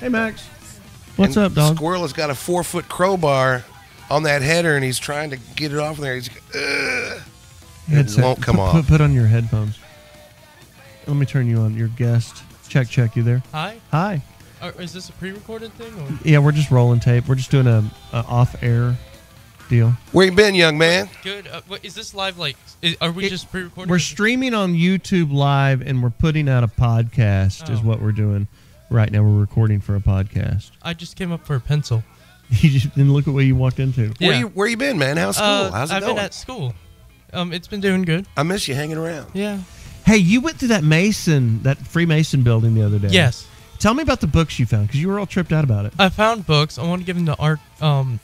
Hey 0.00 0.08
Max, 0.08 0.46
what's 1.16 1.36
and 1.36 1.46
up, 1.46 1.52
dog? 1.52 1.76
Squirrel 1.76 2.02
has 2.02 2.12
got 2.14 2.30
a 2.30 2.34
four 2.34 2.64
foot 2.64 2.88
crowbar 2.88 3.64
on 4.08 4.22
that 4.22 4.40
header, 4.40 4.76
and 4.76 4.84
he's 4.84 4.98
trying 4.98 5.30
to 5.30 5.36
get 5.56 5.72
it 5.72 5.78
off 5.78 5.98
there. 5.98 6.14
He's. 6.14 6.30
"Ugh." 6.54 7.20
It 7.88 8.16
won't 8.16 8.40
come 8.40 8.56
put, 8.56 8.62
off. 8.62 8.72
Put, 8.72 8.86
put 8.86 9.00
on 9.00 9.12
your 9.12 9.26
headphones. 9.26 9.78
Let 11.06 11.16
me 11.16 11.26
turn 11.26 11.46
you 11.46 11.58
on. 11.58 11.76
Your 11.76 11.88
guest. 11.88 12.42
Check, 12.68 12.88
check. 12.88 13.16
You 13.16 13.22
there? 13.22 13.42
Hi. 13.52 13.80
Hi. 13.90 14.22
Or 14.62 14.70
is 14.80 14.92
this 14.92 15.08
a 15.08 15.12
pre-recorded 15.12 15.72
thing? 15.74 15.92
Or? 16.00 16.18
Yeah, 16.24 16.38
we're 16.38 16.52
just 16.52 16.70
rolling 16.70 17.00
tape. 17.00 17.28
We're 17.28 17.34
just 17.34 17.50
doing 17.50 17.66
a, 17.66 17.84
a 18.12 18.18
off 18.18 18.62
air 18.62 18.96
deal. 19.68 19.90
Where 20.12 20.24
you 20.26 20.32
been, 20.32 20.54
young 20.54 20.78
man? 20.78 21.10
Good. 21.24 21.48
Uh, 21.48 21.62
what, 21.66 21.84
is 21.84 21.94
this 21.94 22.14
live? 22.14 22.38
Like, 22.38 22.56
is, 22.80 22.96
are 23.00 23.10
we 23.10 23.24
It- 23.26 23.30
just 23.30 23.50
pre-recording? 23.50 23.90
We're 23.90 23.98
streaming 23.98 24.54
on 24.54 24.74
YouTube 24.74 25.32
live, 25.32 25.80
and 25.82 26.02
we're 26.02 26.10
putting 26.10 26.48
out 26.48 26.62
a 26.62 26.68
podcast. 26.68 27.68
Is 27.70 27.80
Oh. 27.80 27.82
what 27.82 28.00
we're 28.00 28.12
doing 28.12 28.46
right 28.88 29.10
now. 29.10 29.22
We're 29.24 29.40
recording 29.40 29.80
for 29.80 29.96
a 29.96 30.00
podcast. 30.00 30.70
I 30.82 30.94
just 30.94 31.16
came 31.16 31.32
up 31.32 31.44
for 31.46 31.56
a 31.56 31.60
pencil. 31.60 32.02
You 32.50 32.68
just 32.68 32.94
didn't 32.94 33.14
look 33.14 33.26
at 33.26 33.32
what 33.32 33.46
you 33.46 33.56
walked 33.56 33.80
into. 33.80 34.12
Where 34.18 34.38
you 34.38 34.48
Where 34.48 34.68
you 34.68 34.76
been, 34.76 34.98
man? 34.98 35.16
How's 35.16 35.36
school? 35.36 35.46
Uh, 35.48 35.70
How's 35.70 35.90
it 35.90 35.94
going? 35.94 36.02
I've 36.02 36.02
going? 36.02 36.16
been 36.16 36.24
at 36.26 36.34
school. 36.34 36.74
Um, 37.32 37.50
it's 37.50 37.66
been 37.66 37.80
doing 37.80 38.02
good. 38.02 38.26
I 38.36 38.42
miss 38.42 38.68
you 38.68 38.74
hanging 38.74 38.98
around. 38.98 39.30
Yeah. 39.32 39.60
Hey, 40.04 40.16
you 40.16 40.40
went 40.40 40.58
through 40.58 40.68
that 40.68 40.84
Mason, 40.84 41.62
that 41.62 41.78
Freemason 41.78 42.42
building 42.42 42.74
the 42.74 42.82
other 42.82 42.98
day. 42.98 43.08
Yes. 43.08 43.46
Tell 43.78 43.94
me 43.94 44.02
about 44.02 44.20
the 44.20 44.26
books 44.26 44.58
you 44.58 44.66
found 44.66 44.86
because 44.86 45.00
you 45.00 45.08
were 45.08 45.18
all 45.18 45.26
tripped 45.26 45.52
out 45.52 45.64
about 45.64 45.86
it. 45.86 45.92
I 45.98 46.08
found 46.08 46.46
books. 46.46 46.78
I 46.78 46.86
want 46.86 47.02
to 47.02 47.06
give 47.06 47.16
them 47.16 47.26
to 47.26 47.36
art. 47.36 47.58
Um, 47.80 48.20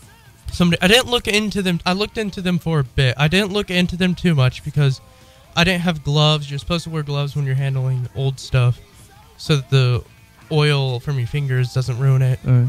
somebody. 0.53 0.81
I 0.81 0.88
didn't 0.88 1.09
look 1.11 1.27
into 1.27 1.62
them. 1.62 1.81
I 1.85 1.93
looked 1.93 2.19
into 2.19 2.41
them 2.41 2.59
for 2.59 2.81
a 2.81 2.85
bit. 2.85 3.14
I 3.17 3.29
didn't 3.29 3.53
look 3.53 3.71
into 3.71 3.97
them 3.97 4.14
too 4.14 4.35
much 4.35 4.64
because 4.64 5.01
I 5.57 5.64
didn't 5.64 5.83
have 5.83 6.05
gloves. 6.05 6.51
You're 6.51 6.61
supposed 6.61 6.85
to 6.85 6.91
wear 6.91 7.03
gloves 7.03 7.35
when 7.35 7.45
you're 7.45 7.55
handling 7.57 8.09
old 8.14 8.38
stuff, 8.38 8.79
so 9.37 9.57
that 9.57 9.71
the 9.71 10.05
oil 10.53 11.01
from 11.01 11.19
your 11.19 11.27
fingers 11.27 11.75
doesn't 11.75 11.99
ruin 11.99 12.23
it. 12.23 12.38
Right. 12.45 12.69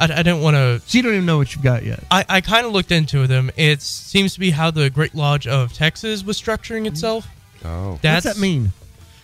I, 0.00 0.04
I 0.04 0.22
didn't 0.22 0.42
want 0.42 0.56
to 0.56 0.80
So 0.86 0.98
you 0.98 1.02
don't 1.02 1.12
even 1.12 1.26
know 1.26 1.38
what 1.38 1.54
you've 1.54 1.64
got 1.64 1.84
yet. 1.84 2.02
I, 2.10 2.24
I 2.28 2.40
kind 2.40 2.66
of 2.66 2.72
looked 2.72 2.90
into 2.90 3.26
them. 3.28 3.50
It 3.56 3.80
seems 3.80 4.34
to 4.34 4.40
be 4.40 4.50
how 4.50 4.72
the 4.72 4.90
Great 4.90 5.14
Lodge 5.14 5.46
of 5.46 5.72
Texas 5.72 6.24
was 6.24 6.40
structuring 6.40 6.86
itself. 6.86 7.28
Oh, 7.64 7.98
That's 8.02 8.24
What's 8.24 8.36
that 8.36 8.40
mean? 8.40 8.72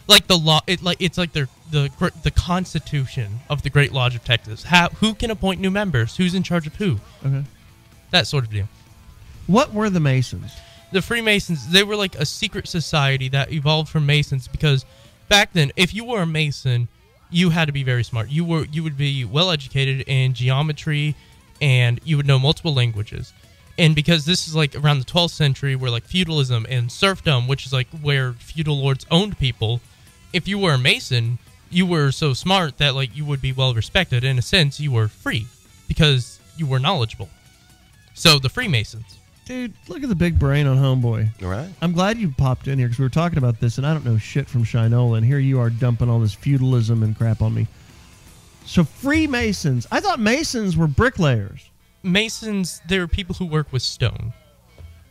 Like 0.08 0.26
the 0.26 0.36
law, 0.36 0.60
it 0.66 0.82
like 0.82 1.00
it's 1.00 1.16
like 1.16 1.32
their 1.32 1.48
the 1.70 1.90
gr- 1.98 2.08
the 2.22 2.30
Constitution 2.30 3.40
of 3.48 3.62
the 3.62 3.70
Great 3.70 3.92
Lodge 3.92 4.16
of 4.16 4.24
Texas. 4.24 4.64
How 4.64 4.88
who 4.88 5.14
can 5.14 5.30
appoint 5.30 5.60
new 5.60 5.70
members? 5.70 6.16
Who's 6.16 6.34
in 6.34 6.42
charge 6.42 6.66
of 6.66 6.74
who? 6.76 6.98
Okay. 7.24 7.44
That 8.10 8.26
sort 8.26 8.44
of 8.44 8.50
deal. 8.50 8.68
What 9.46 9.72
were 9.72 9.88
the 9.88 10.00
Masons? 10.00 10.52
The 10.92 11.00
Freemasons, 11.02 11.68
they 11.68 11.84
were 11.84 11.94
like 11.94 12.16
a 12.16 12.26
secret 12.26 12.66
society 12.66 13.28
that 13.28 13.52
evolved 13.52 13.88
from 13.88 14.06
Masons 14.06 14.48
because 14.48 14.84
back 15.28 15.52
then, 15.52 15.70
if 15.76 15.94
you 15.94 16.04
were 16.04 16.22
a 16.22 16.26
Mason, 16.26 16.88
you 17.30 17.50
had 17.50 17.66
to 17.66 17.72
be 17.72 17.84
very 17.84 18.02
smart. 18.02 18.28
You 18.30 18.44
were 18.44 18.64
you 18.64 18.82
would 18.82 18.96
be 18.96 19.24
well 19.24 19.50
educated 19.52 20.02
in 20.08 20.34
geometry, 20.34 21.14
and 21.60 22.00
you 22.04 22.16
would 22.16 22.26
know 22.26 22.38
multiple 22.38 22.74
languages. 22.74 23.32
And 23.80 23.94
because 23.94 24.26
this 24.26 24.46
is 24.46 24.54
like 24.54 24.76
around 24.76 24.98
the 24.98 25.06
12th 25.06 25.30
century, 25.30 25.74
where 25.74 25.90
like 25.90 26.04
feudalism 26.04 26.66
and 26.68 26.92
serfdom, 26.92 27.48
which 27.48 27.64
is 27.64 27.72
like 27.72 27.88
where 28.02 28.34
feudal 28.34 28.78
lords 28.78 29.06
owned 29.10 29.38
people, 29.38 29.80
if 30.34 30.46
you 30.46 30.58
were 30.58 30.74
a 30.74 30.78
Mason, 30.78 31.38
you 31.70 31.86
were 31.86 32.12
so 32.12 32.34
smart 32.34 32.76
that 32.76 32.94
like 32.94 33.16
you 33.16 33.24
would 33.24 33.40
be 33.40 33.52
well 33.52 33.72
respected. 33.72 34.22
In 34.22 34.38
a 34.38 34.42
sense, 34.42 34.80
you 34.80 34.92
were 34.92 35.08
free 35.08 35.46
because 35.88 36.40
you 36.58 36.66
were 36.66 36.78
knowledgeable. 36.78 37.30
So 38.12 38.38
the 38.38 38.50
Freemasons. 38.50 39.18
Dude, 39.46 39.72
look 39.88 40.02
at 40.02 40.10
the 40.10 40.14
big 40.14 40.38
brain 40.38 40.66
on 40.66 40.76
Homeboy. 40.76 41.42
all 41.42 41.48
right. 41.48 41.70
I'm 41.80 41.92
glad 41.92 42.18
you 42.18 42.34
popped 42.36 42.68
in 42.68 42.78
here 42.78 42.86
because 42.86 42.98
we 42.98 43.06
were 43.06 43.08
talking 43.08 43.38
about 43.38 43.60
this, 43.60 43.78
and 43.78 43.86
I 43.86 43.94
don't 43.94 44.04
know 44.04 44.18
shit 44.18 44.46
from 44.46 44.62
Shinola, 44.62 45.16
and 45.16 45.24
here 45.24 45.38
you 45.38 45.58
are 45.58 45.70
dumping 45.70 46.10
all 46.10 46.20
this 46.20 46.34
feudalism 46.34 47.02
and 47.02 47.16
crap 47.16 47.40
on 47.40 47.54
me. 47.54 47.66
So 48.66 48.84
Freemasons, 48.84 49.86
I 49.90 50.00
thought 50.00 50.20
Masons 50.20 50.76
were 50.76 50.86
bricklayers. 50.86 51.69
Masons, 52.02 52.80
they're 52.88 53.06
people 53.08 53.34
who 53.34 53.46
work 53.46 53.72
with 53.72 53.82
stone. 53.82 54.32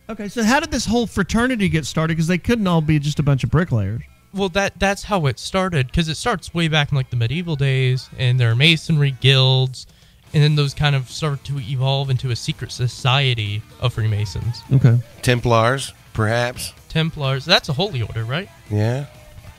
Okay, 0.10 0.28
so 0.28 0.44
how 0.44 0.60
did 0.60 0.72
this 0.72 0.86
whole 0.86 1.06
fraternity 1.06 1.70
get 1.70 1.86
started? 1.86 2.16
Because 2.16 2.28
they 2.28 2.38
couldn't 2.40 2.66
all 2.68 2.82
be 2.82 2.98
just 3.00 3.20
a 3.20 3.24
bunch 3.24 3.44
of 3.44 3.52
bricklayers. 3.52 4.02
Well, 4.34 4.50
that 4.50 4.80
that's 4.80 5.04
how 5.04 5.26
it 5.28 5.40
started 5.40 5.88
because 5.88 6.08
it 6.08 6.16
starts 6.16 6.54
way 6.54 6.68
back 6.68 6.92
in 6.92 6.96
like 6.98 7.10
the 7.10 7.16
medieval 7.16 7.56
days, 7.56 8.10
and 8.18 8.40
there 8.40 8.52
are 8.52 8.56
masonry 8.56 9.12
guilds, 9.12 9.88
and 10.34 10.44
then 10.44 10.56
those 10.56 10.74
kind 10.74 10.96
of 10.96 11.10
start 11.10 11.44
to 11.46 11.60
evolve 11.60 12.10
into 12.10 12.30
a 12.32 12.36
secret 12.36 12.72
society 12.72 13.62
of 13.80 13.94
Freemasons, 13.94 14.62
Okay. 14.72 15.00
Templars, 15.24 15.94
perhaps. 16.14 16.74
Templars. 16.90 17.46
That's 17.46 17.70
a 17.70 17.74
holy 17.74 18.02
order, 18.04 18.24
right? 18.24 18.50
Yeah. 18.70 19.06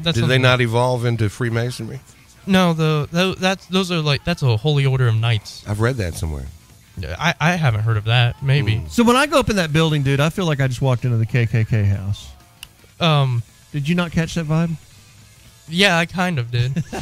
That's 0.01 0.15
Did 0.15 0.23
they 0.25 0.35
something- 0.37 0.43
not 0.43 0.61
evolve 0.61 1.05
into 1.05 1.29
Freemasonry? 1.29 2.01
No, 2.47 2.73
the, 2.73 3.09
the 3.13 3.37
that's 3.39 3.67
those 3.67 3.91
are 3.93 4.01
like 4.01 4.25
that's 4.25 4.43
a 4.43 4.57
holy 4.57 4.87
order 4.87 5.07
of 5.09 5.15
knights. 5.15 5.63
I've 5.69 5.81
read 5.81 5.97
that 5.97 6.15
somewhere. 6.15 6.47
I, 7.05 7.35
I 7.41 7.51
haven't 7.57 7.81
heard 7.83 7.97
of 7.97 8.05
that. 8.05 8.43
Maybe. 8.43 8.77
Hmm. 8.79 8.89
So 8.89 9.03
when 9.05 9.17
I 9.17 9.27
go 9.27 9.39
up 9.39 9.51
in 9.51 9.57
that 9.57 9.73
building, 9.73 10.03
dude, 10.03 10.21
I 10.21 10.31
feel 10.31 10.47
like 10.47 10.61
I 10.61 10.67
just 10.69 10.83
walked 10.83 11.05
into 11.05 11.17
the 11.17 11.27
KKK 11.27 11.87
house. 11.87 12.31
Um. 13.01 13.43
Did 13.73 13.89
you 13.89 13.95
not 13.95 14.11
catch 14.11 14.35
that 14.35 14.47
vibe? 14.47 14.75
Yeah, 15.69 15.97
I 15.97 16.07
kind 16.07 16.39
of 16.41 16.51
did. 16.51 16.83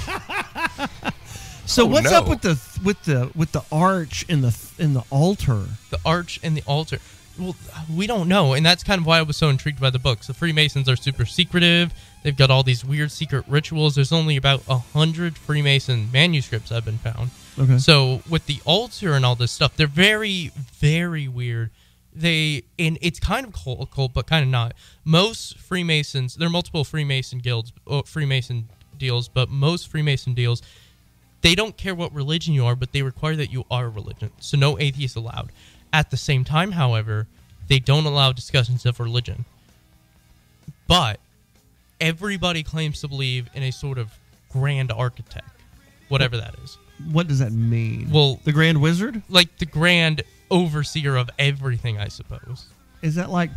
So 1.67 1.83
Oh, 1.83 1.87
what's 1.87 2.11
no. 2.11 2.19
up 2.19 2.29
with 2.29 2.41
the 2.41 2.59
with 2.83 3.03
the 3.05 3.31
with 3.37 3.53
the 3.53 3.63
arch 3.71 4.25
in 4.27 4.41
the 4.41 4.57
in 4.79 4.95
the 4.95 5.05
altar? 5.11 5.65
the 5.91 5.99
arch 6.05 6.41
and 6.43 6.57
the 6.57 6.63
altar. 6.67 6.99
Well, 7.39 7.55
we 7.95 8.07
don't 8.07 8.27
know, 8.27 8.55
and 8.55 8.65
that's 8.65 8.83
kind 8.83 9.01
of 9.03 9.07
why 9.07 9.19
I 9.19 9.23
was 9.23 9.37
so 9.37 9.51
intrigued 9.51 9.79
by 9.79 9.91
the 9.91 9.99
books. 9.99 10.27
The 10.29 10.35
Freemasons 10.35 10.89
are 10.89 10.97
super 10.97 11.27
secretive. 11.27 11.93
They've 12.23 12.35
got 12.37 12.51
all 12.51 12.63
these 12.63 12.87
weird 12.87 13.13
secret 13.13 13.45
rituals. 13.47 13.97
There's 13.97 14.13
only 14.13 14.37
about 14.39 14.63
a 14.67 14.79
hundred 14.79 15.37
Freemason 15.37 16.11
manuscripts 16.11 16.71
have 16.71 16.87
been 16.87 16.97
found. 16.99 17.31
Okay. 17.59 17.79
So 17.79 18.23
with 18.29 18.47
the 18.47 18.61
altar 18.65 19.15
and 19.15 19.25
all 19.25 19.35
this 19.35 19.53
stuff, 19.53 19.77
they're 19.77 19.87
very, 19.87 20.53
very 20.79 21.29
weird. 21.29 21.71
They 22.15 22.65
and 22.79 22.99
it's 23.01 23.21
kind 23.21 23.47
of 23.47 23.53
cult, 23.53 23.81
occult, 23.81 24.13
but 24.13 24.27
kind 24.27 24.45
of 24.45 24.51
not. 24.51 24.75
Most 25.05 25.59
Freemasons, 25.59 26.35
there 26.35 26.47
are 26.49 26.51
multiple 26.51 26.85
Freemason 26.85 27.39
guilds, 27.39 27.73
uh, 27.87 28.03
Freemason 28.03 28.69
deals, 28.97 29.29
but 29.29 29.49
most 29.49 29.89
Freemason 29.89 30.35
deals, 30.35 30.63
they 31.43 31.55
don't 31.55 31.77
care 31.77 31.95
what 31.95 32.13
religion 32.13 32.55
you 32.55 32.65
are, 32.65 32.75
but 32.75 32.93
they 32.93 33.03
require 33.03 33.37
that 33.37 33.53
you 33.53 33.65
are 33.71 33.87
a 33.87 33.89
religion. 33.89 34.31
So 34.41 34.57
no 34.57 34.79
atheists 34.79 35.17
allowed. 35.17 35.53
At 35.93 36.11
the 36.11 36.17
same 36.17 36.45
time, 36.45 36.73
however, 36.73 37.27
they 37.69 37.79
don't 37.79 38.07
allow 38.07 38.33
discussions 38.33 38.85
of 38.85 38.99
religion. 38.99 39.45
But 40.87 41.21
everybody 42.01 42.63
claims 42.63 43.01
to 43.03 43.09
believe 43.09 43.49
in 43.55 43.63
a 43.63 43.71
sort 43.71 43.99
of 43.99 44.11
grand 44.51 44.91
architect, 44.91 45.49
whatever 46.09 46.37
that 46.37 46.55
is. 46.65 46.79
What 47.13 47.29
does 47.29 47.39
that 47.39 47.53
mean? 47.53 48.11
Well- 48.11 48.41
the 48.45 48.53
Grand 48.53 48.81
Wizard 48.81 49.23
like 49.29 49.57
the 49.59 49.67
grand 49.67 50.23
overseer 50.51 51.17
of 51.17 51.31
everything, 51.39 51.99
I 51.99 52.09
suppose. 52.09 52.67
is 53.03 53.15
that 53.17 53.31
like 53.31 53.51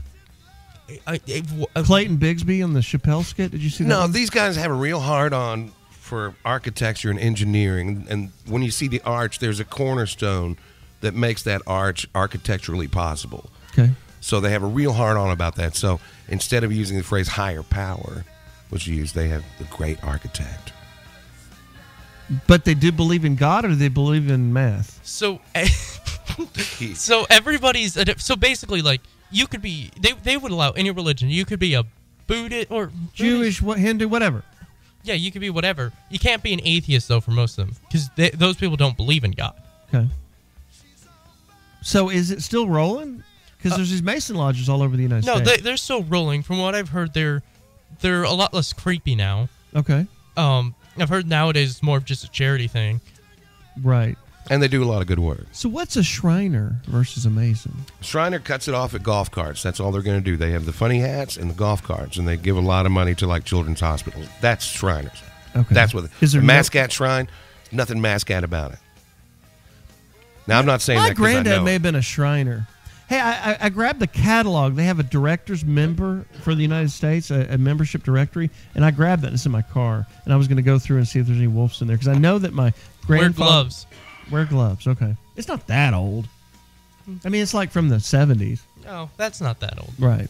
I, 0.89 0.99
I- 1.15 1.21
I- 1.27 1.65
uh, 1.79 1.83
Clayton 1.83 2.17
Bigsby 2.17 2.63
on 2.63 2.73
the 2.73 2.81
Chappelle 2.81 3.23
skit? 3.23 3.51
Did 3.51 3.61
you 3.63 3.69
see 3.69 3.83
that? 3.85 3.89
No, 3.89 4.01
one? 4.01 4.11
these 4.11 4.29
guys 4.29 4.55
have 4.57 4.71
a 4.71 4.75
real 4.75 4.99
hard 4.99 5.33
on 5.33 5.71
for 5.91 6.35
architecture 6.43 7.09
and 7.09 7.17
engineering. 7.19 8.05
And 8.09 8.31
when 8.45 8.61
you 8.61 8.71
see 8.71 8.87
the 8.89 9.01
arch, 9.05 9.39
there's 9.39 9.59
a 9.61 9.65
cornerstone 9.65 10.57
that 10.99 11.13
makes 11.15 11.43
that 11.43 11.61
arch 11.65 12.07
architecturally 12.13 12.87
possible. 12.89 13.49
okay. 13.71 13.91
So 14.19 14.39
they 14.41 14.51
have 14.51 14.61
a 14.61 14.67
real 14.67 14.93
hard 14.93 15.17
on 15.17 15.31
about 15.31 15.55
that. 15.55 15.75
So 15.75 15.99
instead 16.27 16.63
of 16.63 16.71
using 16.71 16.97
the 16.97 17.03
phrase 17.03 17.27
higher 17.29 17.63
power, 17.63 18.23
which 18.69 18.85
you 18.85 18.93
use, 18.95 19.13
they 19.13 19.29
have 19.29 19.43
the 19.57 19.63
great 19.65 20.03
architect. 20.03 20.73
But 22.47 22.63
they 22.65 22.73
do 22.73 22.91
believe 22.91 23.25
in 23.25 23.35
God, 23.35 23.65
or 23.65 23.75
they 23.75 23.89
believe 23.89 24.29
in 24.29 24.53
math? 24.53 24.99
so, 25.03 25.41
so 26.95 27.25
everybody's 27.29 27.97
so 28.23 28.35
basically 28.35 28.81
like 28.81 29.01
you 29.31 29.47
could 29.47 29.61
be 29.61 29.91
they 29.99 30.13
they 30.13 30.37
would 30.37 30.51
allow 30.51 30.71
any 30.71 30.91
religion. 30.91 31.29
You 31.29 31.45
could 31.45 31.59
be 31.59 31.73
a 31.73 31.83
Buddhist 32.27 32.71
or 32.71 32.91
Jewish, 33.13 33.61
what 33.61 33.77
Hindu, 33.79 34.07
whatever. 34.07 34.43
Yeah, 35.03 35.15
you 35.15 35.31
could 35.31 35.41
be 35.41 35.49
whatever. 35.49 35.91
You 36.09 36.19
can't 36.19 36.43
be 36.43 36.53
an 36.53 36.61
atheist 36.63 37.07
though 37.07 37.19
for 37.21 37.31
most 37.31 37.57
of 37.57 37.67
them 37.67 37.75
because 37.91 38.09
those 38.37 38.55
people 38.57 38.77
don't 38.77 38.95
believe 38.95 39.23
in 39.23 39.31
God. 39.31 39.55
Okay. 39.93 40.07
So 41.81 42.09
is 42.09 42.31
it 42.31 42.41
still 42.43 42.67
rolling? 42.67 43.23
Because 43.57 43.73
Uh, 43.73 43.77
there's 43.77 43.89
these 43.91 44.03
Mason 44.03 44.35
lodges 44.35 44.69
all 44.69 44.81
over 44.81 44.95
the 44.95 45.03
United 45.03 45.23
States. 45.23 45.39
No, 45.39 45.43
they, 45.43 45.57
they're 45.57 45.77
still 45.77 46.03
rolling. 46.03 46.43
From 46.43 46.59
what 46.59 46.75
I've 46.75 46.89
heard, 46.89 47.13
they're 47.13 47.41
they're 47.99 48.23
a 48.23 48.31
lot 48.31 48.53
less 48.53 48.73
creepy 48.73 49.15
now. 49.15 49.49
okay. 49.75 50.05
Um, 50.37 50.75
I've 50.97 51.09
heard 51.09 51.27
nowadays 51.27 51.71
it's 51.71 51.83
more 51.83 51.97
of 51.97 52.05
just 52.05 52.23
a 52.23 52.29
charity 52.31 52.67
thing. 52.67 53.01
Right. 53.81 54.17
And 54.49 54.61
they 54.61 54.67
do 54.67 54.83
a 54.83 54.85
lot 54.85 55.01
of 55.01 55.07
good 55.07 55.19
work. 55.19 55.45
So 55.51 55.69
what's 55.69 55.95
a 55.95 56.03
Shriner 56.03 56.75
versus 56.85 57.25
a 57.25 57.29
Mason? 57.29 57.73
Shriner 58.01 58.39
cuts 58.39 58.67
it 58.67 58.73
off 58.73 58.93
at 58.95 59.03
golf 59.03 59.29
carts. 59.31 59.63
That's 59.63 59.79
all 59.79 59.91
they're 59.91 60.01
going 60.01 60.17
to 60.19 60.23
do. 60.23 60.35
They 60.35 60.51
have 60.51 60.65
the 60.65 60.73
funny 60.73 60.99
hats 60.99 61.37
and 61.37 61.49
the 61.49 61.53
golf 61.53 61.81
carts, 61.83 62.17
and 62.17 62.27
they 62.27 62.35
give 62.37 62.57
a 62.57 62.61
lot 62.61 62.85
of 62.85 62.91
money 62.91 63.15
to 63.15 63.27
like 63.27 63.45
children's 63.45 63.79
hospitals. 63.79 64.27
That's 64.41 64.65
Shriners. 64.65 65.21
Okay. 65.55 65.73
That's 65.73 65.93
what. 65.93 66.09
Is 66.21 66.33
there 66.33 66.41
a 66.41 66.43
no- 66.43 66.53
Mascat 66.53 66.91
Shrine? 66.91 67.29
Nothing 67.71 67.99
Mascat 67.99 68.43
about 68.43 68.73
it. 68.73 68.79
Now 70.47 70.59
I'm 70.59 70.65
not 70.65 70.81
saying 70.81 70.99
My 70.99 71.09
that 71.09 71.15
'cause 71.17 71.25
I 71.25 71.31
granddad 71.33 71.57
know. 71.59 71.63
may 71.63 71.73
have 71.73 71.83
been 71.83 71.95
a 71.95 72.01
Shriner. 72.01 72.67
Hey, 73.11 73.19
I, 73.19 73.51
I, 73.51 73.57
I 73.63 73.69
grabbed 73.69 73.99
the 73.99 74.07
catalog. 74.07 74.75
They 74.75 74.85
have 74.85 74.97
a 75.01 75.03
director's 75.03 75.65
member 75.65 76.25
for 76.43 76.55
the 76.55 76.61
United 76.61 76.91
States, 76.91 77.29
a, 77.29 77.45
a 77.49 77.57
membership 77.57 78.03
directory, 78.03 78.49
and 78.73 78.85
I 78.85 78.91
grabbed 78.91 79.23
that. 79.23 79.27
and 79.27 79.33
It's 79.35 79.45
in 79.45 79.51
my 79.51 79.63
car, 79.63 80.07
and 80.23 80.33
I 80.33 80.37
was 80.37 80.47
going 80.47 80.55
to 80.55 80.63
go 80.63 80.79
through 80.79 80.95
and 80.99 81.05
see 81.05 81.19
if 81.19 81.25
there's 81.27 81.37
any 81.37 81.47
wolves 81.47 81.81
in 81.81 81.89
there 81.89 81.97
because 81.97 82.07
I 82.07 82.17
know 82.17 82.39
that 82.39 82.53
my 82.53 82.71
Wear 83.09 83.19
grandfather 83.19 83.33
gloves. 83.49 83.85
Wear 84.31 84.45
gloves. 84.45 84.87
Okay, 84.87 85.13
it's 85.35 85.49
not 85.49 85.67
that 85.67 85.93
old. 85.93 86.29
I 87.25 87.27
mean, 87.27 87.41
it's 87.43 87.53
like 87.53 87.69
from 87.69 87.89
the 87.89 87.97
'70s, 87.97 88.61
No, 88.85 89.09
that's 89.17 89.41
not 89.41 89.59
that 89.59 89.77
old. 89.77 89.91
right? 89.99 90.29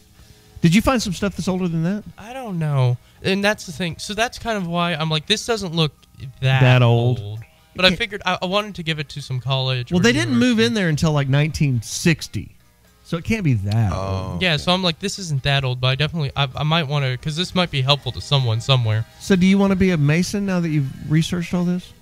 Did 0.60 0.74
you 0.74 0.82
find 0.82 1.00
some 1.00 1.12
stuff 1.12 1.36
that's 1.36 1.46
older 1.46 1.68
than 1.68 1.84
that? 1.84 2.02
I 2.18 2.32
don't 2.32 2.58
know, 2.58 2.96
and 3.22 3.44
that's 3.44 3.64
the 3.64 3.72
thing. 3.72 3.98
So 3.98 4.12
that's 4.12 4.40
kind 4.40 4.56
of 4.58 4.66
why 4.66 4.94
I'm 4.94 5.08
like, 5.08 5.26
this 5.26 5.46
doesn't 5.46 5.72
look 5.72 5.92
that 6.40 6.60
That 6.62 6.82
old. 6.82 7.38
But 7.76 7.84
I 7.84 7.94
figured 7.94 8.22
I, 8.26 8.38
I 8.42 8.46
wanted 8.46 8.74
to 8.74 8.82
give 8.82 8.98
it 8.98 9.08
to 9.10 9.22
some 9.22 9.38
college. 9.40 9.92
Well, 9.92 10.00
they 10.00 10.12
didn't 10.12 10.36
move 10.36 10.58
in 10.58 10.74
there 10.74 10.88
until 10.88 11.12
like 11.12 11.28
1960, 11.28 12.56
so 13.04 13.16
it 13.16 13.24
can't 13.24 13.44
be 13.44 13.54
that 13.54 13.92
oh, 13.92 13.96
old. 13.96 14.06
Oh. 14.06 14.38
Yeah, 14.40 14.56
so 14.56 14.72
I'm 14.72 14.82
like, 14.82 14.98
this 14.98 15.18
isn't 15.18 15.42
that 15.42 15.64
old, 15.64 15.80
but 15.80 15.88
I 15.88 15.94
definitely, 15.94 16.32
I, 16.36 16.48
I 16.54 16.62
might 16.62 16.84
want 16.84 17.04
to, 17.04 17.12
because 17.12 17.36
this 17.36 17.54
might 17.54 17.70
be 17.70 17.82
helpful 17.82 18.12
to 18.12 18.20
someone 18.20 18.60
somewhere. 18.60 19.04
So, 19.20 19.36
do 19.36 19.46
you 19.46 19.58
want 19.58 19.72
to 19.72 19.76
be 19.76 19.90
a 19.90 19.96
Mason 19.96 20.46
now 20.46 20.60
that 20.60 20.68
you've 20.68 21.10
researched 21.10 21.52
all 21.54 21.64
this? 21.64 21.92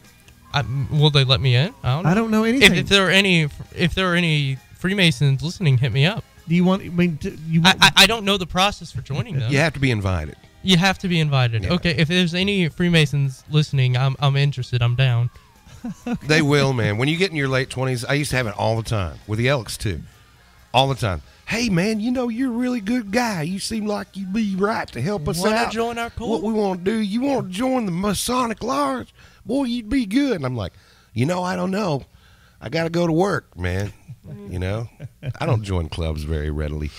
I, 0.52 0.64
will 0.90 1.10
they 1.10 1.24
let 1.24 1.40
me 1.40 1.54
in? 1.54 1.74
I 1.82 1.94
don't 1.94 2.02
know. 2.02 2.10
I 2.10 2.14
don't 2.14 2.30
know 2.30 2.44
anything. 2.44 2.72
If, 2.72 2.78
if 2.78 2.88
there 2.88 3.06
are 3.06 3.10
any, 3.10 3.48
if 3.76 3.94
there 3.94 4.12
are 4.12 4.16
any 4.16 4.56
Freemasons 4.74 5.42
listening, 5.42 5.78
hit 5.78 5.92
me 5.92 6.06
up. 6.06 6.24
do 6.50 6.56
you 6.56 6.64
want? 6.64 6.82
I 6.82 6.88
mean, 6.88 7.14
do 7.14 7.36
you 7.46 7.62
I, 7.64 7.68
want, 7.68 7.78
I, 7.84 7.92
I 7.96 8.06
don't 8.06 8.24
know 8.24 8.36
the 8.36 8.46
process 8.46 8.90
for 8.90 9.00
joining 9.00 9.38
them. 9.38 9.50
You 9.50 9.58
have 9.58 9.72
to 9.74 9.80
be 9.80 9.90
invited. 9.90 10.36
You 10.62 10.76
have 10.76 10.98
to 10.98 11.08
be 11.08 11.20
invited. 11.20 11.62
Yeah. 11.62 11.72
Okay, 11.74 11.90
if 11.90 12.08
there's 12.08 12.34
any 12.34 12.68
Freemasons 12.68 13.44
listening, 13.50 13.96
I'm, 13.96 14.16
I'm 14.18 14.36
interested. 14.36 14.82
I'm 14.82 14.96
down. 14.96 15.30
They 16.24 16.42
will, 16.42 16.74
man. 16.74 16.98
When 16.98 17.08
you 17.08 17.16
get 17.16 17.30
in 17.30 17.36
your 17.36 17.48
late 17.48 17.70
twenties, 17.70 18.04
I 18.04 18.14
used 18.14 18.32
to 18.32 18.36
have 18.36 18.46
it 18.46 18.58
all 18.58 18.76
the 18.76 18.82
time 18.82 19.18
with 19.26 19.38
the 19.38 19.48
Elks 19.48 19.78
too, 19.78 20.02
all 20.72 20.88
the 20.88 20.94
time. 20.94 21.22
Hey, 21.46 21.68
man, 21.68 21.98
you 21.98 22.12
know 22.12 22.28
you're 22.28 22.52
a 22.52 22.56
really 22.56 22.80
good 22.80 23.10
guy. 23.10 23.42
You 23.42 23.58
seem 23.58 23.84
like 23.86 24.16
you'd 24.16 24.32
be 24.32 24.54
right 24.56 24.86
to 24.88 25.00
help 25.00 25.28
us 25.28 25.40
Wanna 25.42 25.56
out. 25.56 25.72
join 25.72 25.98
our 25.98 26.10
cult? 26.10 26.30
What 26.30 26.42
we 26.42 26.52
want 26.52 26.84
to 26.84 26.90
do? 26.90 26.98
You 26.98 27.22
want 27.22 27.48
to 27.48 27.52
join 27.52 27.86
the 27.86 27.92
Masonic 27.92 28.62
Lodge? 28.62 29.12
Boy, 29.44 29.64
you'd 29.64 29.88
be 29.88 30.06
good. 30.06 30.36
And 30.36 30.44
I'm 30.46 30.54
like, 30.56 30.72
you 31.12 31.26
know, 31.26 31.42
I 31.42 31.56
don't 31.56 31.72
know. 31.72 32.04
I 32.60 32.68
got 32.68 32.84
to 32.84 32.90
go 32.90 33.06
to 33.06 33.12
work, 33.12 33.56
man. 33.58 33.92
You 34.48 34.60
know, 34.60 34.88
I 35.40 35.46
don't 35.46 35.62
join 35.64 35.88
clubs 35.88 36.22
very 36.22 36.50
readily. 36.50 36.90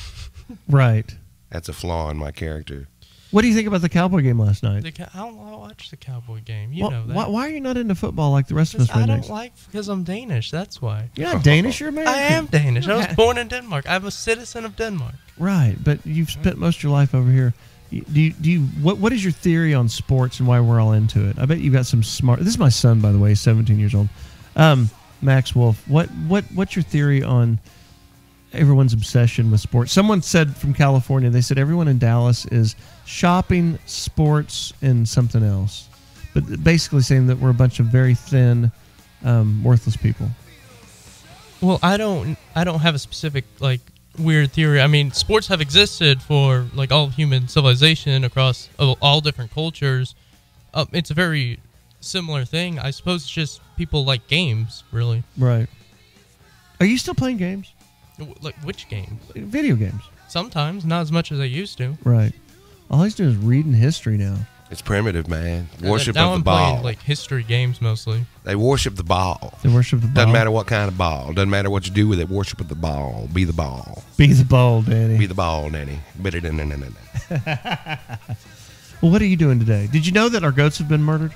right. 0.67 1.15
That's 1.49 1.69
a 1.69 1.73
flaw 1.73 2.09
in 2.09 2.17
my 2.17 2.31
character. 2.31 2.87
What 3.31 3.43
do 3.43 3.47
you 3.47 3.55
think 3.55 3.67
about 3.67 3.81
the 3.81 3.89
Cowboy 3.89 4.21
game 4.21 4.37
last 4.39 4.61
night? 4.61 4.83
The, 4.83 5.09
I 5.13 5.17
don't 5.19 5.39
I 5.39 5.55
watch 5.55 5.89
the 5.89 5.97
Cowboy 5.97 6.41
game. 6.41 6.73
You 6.73 6.83
Why- 6.83 6.89
know 6.91 7.07
that. 7.07 7.15
why, 7.15 7.27
why 7.27 7.47
are 7.47 7.49
you 7.49 7.61
not 7.61 7.77
into 7.77 7.95
football 7.95 8.31
like 8.31 8.47
the 8.47 8.55
rest 8.55 8.73
of 8.73 8.81
us 8.81 8.89
I 8.93 9.05
don't 9.05 9.29
like 9.29 9.53
because 9.67 9.87
I'm 9.87 10.03
Danish. 10.03 10.51
That's 10.51 10.81
why. 10.81 11.09
You're 11.15 11.33
not 11.33 11.43
Danish. 11.43 11.79
You're 11.79 11.89
American. 11.89 12.13
I 12.13 12.21
am 12.21 12.45
Danish. 12.47 12.87
I 12.87 12.95
was 12.97 13.07
born 13.15 13.37
in 13.37 13.47
Denmark. 13.47 13.85
I'm 13.89 14.05
a 14.05 14.11
citizen 14.11 14.65
of 14.65 14.75
Denmark. 14.75 15.15
Right, 15.37 15.75
but 15.81 16.05
you've 16.05 16.29
spent 16.29 16.57
most 16.57 16.77
of 16.77 16.83
your 16.83 16.91
life 16.91 17.15
over 17.15 17.31
here. 17.31 17.53
Do 17.89 18.21
you, 18.21 18.31
do 18.33 18.49
you 18.51 18.61
what 18.81 18.97
what 18.99 19.11
is 19.13 19.23
your 19.23 19.33
theory 19.33 19.73
on 19.73 19.89
sports 19.89 20.39
and 20.39 20.47
why 20.47 20.59
we're 20.59 20.79
all 20.79 20.93
into 20.93 21.27
it? 21.27 21.37
I 21.39 21.45
bet 21.45 21.59
you've 21.59 21.73
got 21.73 21.85
some 21.85 22.03
smart. 22.03 22.39
This 22.39 22.49
is 22.49 22.57
my 22.59 22.69
son, 22.69 22.99
by 23.01 23.11
the 23.11 23.19
way, 23.19 23.33
17 23.35 23.77
years 23.79 23.93
old. 23.95 24.07
Um, 24.55 24.89
Max 25.21 25.53
Wolf, 25.55 25.85
what 25.87 26.07
what 26.27 26.43
what's 26.53 26.75
your 26.75 26.83
theory 26.83 27.21
on 27.23 27.59
everyone's 28.53 28.93
obsession 28.93 29.51
with 29.51 29.59
sports? 29.61 29.91
Someone 29.91 30.21
said 30.21 30.55
from 30.55 30.73
California, 30.73 31.29
they 31.29 31.41
said 31.41 31.57
everyone 31.57 31.87
in 31.87 31.97
Dallas 31.97 32.45
is 32.47 32.75
shopping, 33.05 33.79
sports, 33.85 34.73
and 34.81 35.07
something 35.07 35.43
else, 35.43 35.87
but 36.33 36.63
basically 36.63 37.01
saying 37.01 37.27
that 37.27 37.37
we're 37.37 37.49
a 37.49 37.53
bunch 37.53 37.79
of 37.79 37.87
very 37.87 38.15
thin, 38.15 38.71
um, 39.23 39.63
worthless 39.63 39.97
people. 39.97 40.29
Well, 41.61 41.79
I 41.83 41.97
don't. 41.97 42.37
I 42.55 42.63
don't 42.63 42.79
have 42.79 42.95
a 42.95 42.99
specific 42.99 43.45
like 43.59 43.81
weird 44.17 44.51
theory. 44.51 44.81
I 44.81 44.87
mean, 44.87 45.11
sports 45.11 45.47
have 45.47 45.61
existed 45.61 46.21
for 46.21 46.65
like 46.73 46.91
all 46.91 47.07
human 47.07 47.47
civilization 47.47 48.23
across 48.23 48.67
all 48.79 49.21
different 49.21 49.51
cultures. 49.53 50.15
Um, 50.73 50.87
it's 50.91 51.11
a 51.11 51.13
very 51.13 51.59
similar 51.99 52.45
thing. 52.45 52.79
I 52.79 52.91
suppose 52.91 53.23
it's 53.23 53.31
just 53.31 53.61
people 53.77 54.03
like 54.05 54.27
games, 54.27 54.83
really. 54.91 55.23
Right. 55.37 55.67
Are 56.79 56.85
you 56.85 56.97
still 56.97 57.13
playing 57.13 57.37
games? 57.37 57.71
W- 58.25 58.35
Like 58.41 58.55
which 58.63 58.87
games? 58.89 59.21
Video 59.35 59.75
games. 59.75 60.01
Sometimes, 60.29 60.85
not 60.85 61.01
as 61.01 61.11
much 61.11 61.31
as 61.31 61.39
I 61.39 61.43
used 61.45 61.77
to. 61.79 61.97
Right. 62.03 62.33
All 62.89 63.03
he's 63.03 63.15
doing 63.15 63.29
is 63.31 63.35
reading 63.37 63.73
history 63.73 64.17
now. 64.17 64.35
It's 64.69 64.81
primitive, 64.81 65.27
man. 65.27 65.67
Worship 65.83 66.15
now 66.15 66.27
of 66.27 66.33
I'm 66.35 66.39
the 66.39 66.43
ball. 66.45 66.69
playing 66.69 66.83
like 66.83 67.01
history 67.01 67.43
games 67.43 67.81
mostly. 67.81 68.25
they 68.45 68.55
worship 68.55 68.95
the 68.95 69.03
ball. 69.03 69.53
They 69.63 69.67
worship 69.69 69.99
the 69.99 70.07
ball. 70.07 70.13
Doesn't 70.15 70.31
matter 70.31 70.49
what 70.51 70.67
kind 70.67 70.87
of 70.87 70.97
ball. 70.97 71.33
Doesn't 71.33 71.49
matter 71.49 71.69
what 71.69 71.85
you 71.87 71.91
do 71.93 72.07
with 72.07 72.21
it. 72.21 72.29
Worship 72.29 72.61
of 72.61 72.69
the 72.69 72.75
ball. 72.75 73.27
Be 73.33 73.43
the 73.43 73.51
ball. 73.51 74.01
Be 74.17 74.27
the 74.31 74.45
ball, 74.45 74.81
Danny. 74.81 75.17
Be 75.17 75.25
the 75.25 75.33
ball, 75.35 75.69
Danny. 75.69 75.99
Bit 76.21 76.35
it 76.35 76.45
in 76.45 76.57
and 76.61 76.95
well, 79.01 79.11
what 79.11 79.21
are 79.21 79.25
you 79.25 79.35
doing 79.37 79.59
today? 79.59 79.87
Did 79.91 80.05
you 80.05 80.11
know 80.13 80.29
that 80.29 80.43
our 80.43 80.51
goats 80.51 80.77
have 80.77 80.87
been 80.87 81.03
murdered? 81.03 81.33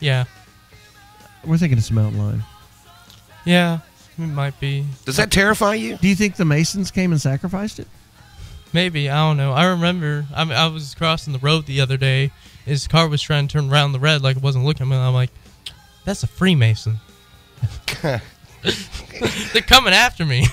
Yeah, 0.00 0.24
We're 1.44 1.58
thinking 1.58 1.78
it's 1.78 1.90
a 1.90 1.94
mountain 1.94 2.18
lion. 2.20 2.42
yeah, 3.44 3.78
it 4.18 4.26
might 4.26 4.58
be. 4.60 4.84
Does 5.04 5.16
that 5.16 5.30
terrify 5.30 5.74
you? 5.74 5.96
Do 5.96 6.08
you 6.08 6.14
think 6.14 6.36
the 6.36 6.44
Masons 6.44 6.90
came 6.90 7.12
and 7.12 7.20
sacrificed 7.20 7.78
it? 7.78 7.88
Maybe 8.72 9.10
I 9.10 9.16
don't 9.28 9.36
know. 9.36 9.52
I 9.52 9.66
remember 9.66 10.26
I, 10.34 10.44
mean, 10.44 10.56
I 10.56 10.66
was 10.68 10.94
crossing 10.94 11.32
the 11.32 11.38
road 11.38 11.66
the 11.66 11.80
other 11.80 11.96
day. 11.96 12.30
His 12.64 12.86
car 12.86 13.08
was 13.08 13.20
trying 13.20 13.48
to 13.48 13.52
turn 13.52 13.70
around 13.70 13.92
the 13.92 14.00
red 14.00 14.22
like 14.22 14.36
it 14.36 14.42
wasn't 14.42 14.64
looking. 14.64 14.90
And 14.90 14.94
I'm 14.94 15.14
like, 15.14 15.30
that's 16.04 16.22
a 16.22 16.26
Freemason. 16.26 16.98
They're 18.02 19.62
coming 19.66 19.92
after 19.92 20.24
me. 20.24 20.46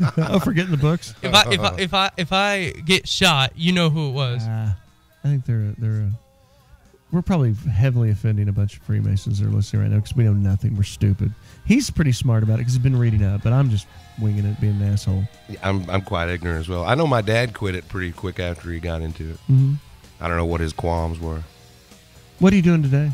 oh, 0.16 0.38
for 0.38 0.52
getting 0.52 0.70
the 0.70 0.76
books. 0.76 1.14
If 1.22 1.34
I 1.34 1.52
if 1.52 1.60
I 1.60 1.76
if 1.78 1.94
I 1.94 2.10
if 2.16 2.32
I 2.32 2.70
get 2.70 3.08
shot, 3.08 3.52
you 3.56 3.72
know 3.72 3.90
who 3.90 4.08
it 4.08 4.12
was. 4.12 4.42
Ah, 4.44 4.76
I 5.24 5.28
think 5.28 5.44
they're 5.44 5.74
they're. 5.76 6.06
Uh, 6.06 6.10
we're 7.10 7.22
probably 7.22 7.54
heavily 7.54 8.10
offending 8.10 8.48
a 8.48 8.52
bunch 8.52 8.76
of 8.76 8.82
Freemasons 8.82 9.40
that 9.40 9.46
are 9.46 9.50
listening 9.50 9.82
right 9.82 9.90
now 9.90 9.96
because 9.96 10.14
we 10.14 10.24
know 10.24 10.32
nothing. 10.34 10.76
We're 10.76 10.82
stupid. 10.82 11.32
He's 11.64 11.88
pretty 11.90 12.12
smart 12.12 12.42
about 12.42 12.54
it 12.54 12.58
because 12.58 12.74
he's 12.74 12.82
been 12.82 12.98
reading 12.98 13.24
up, 13.24 13.42
but 13.42 13.52
I'm 13.52 13.70
just 13.70 13.86
winging 14.20 14.44
it, 14.44 14.60
being 14.60 14.80
an 14.80 14.92
asshole. 14.92 15.24
I'm 15.62 15.88
I'm 15.88 16.02
quite 16.02 16.28
ignorant 16.28 16.60
as 16.60 16.68
well. 16.68 16.84
I 16.84 16.94
know 16.94 17.06
my 17.06 17.22
dad 17.22 17.54
quit 17.54 17.74
it 17.74 17.88
pretty 17.88 18.12
quick 18.12 18.38
after 18.38 18.70
he 18.70 18.78
got 18.80 19.00
into 19.00 19.30
it. 19.30 19.36
hmm 19.46 19.74
I 20.20 20.26
don't 20.28 20.36
know 20.36 20.46
what 20.46 20.60
his 20.60 20.72
qualms 20.72 21.20
were. 21.20 21.42
What 22.40 22.52
are 22.52 22.56
you 22.56 22.62
doing 22.62 22.82
today? 22.82 23.10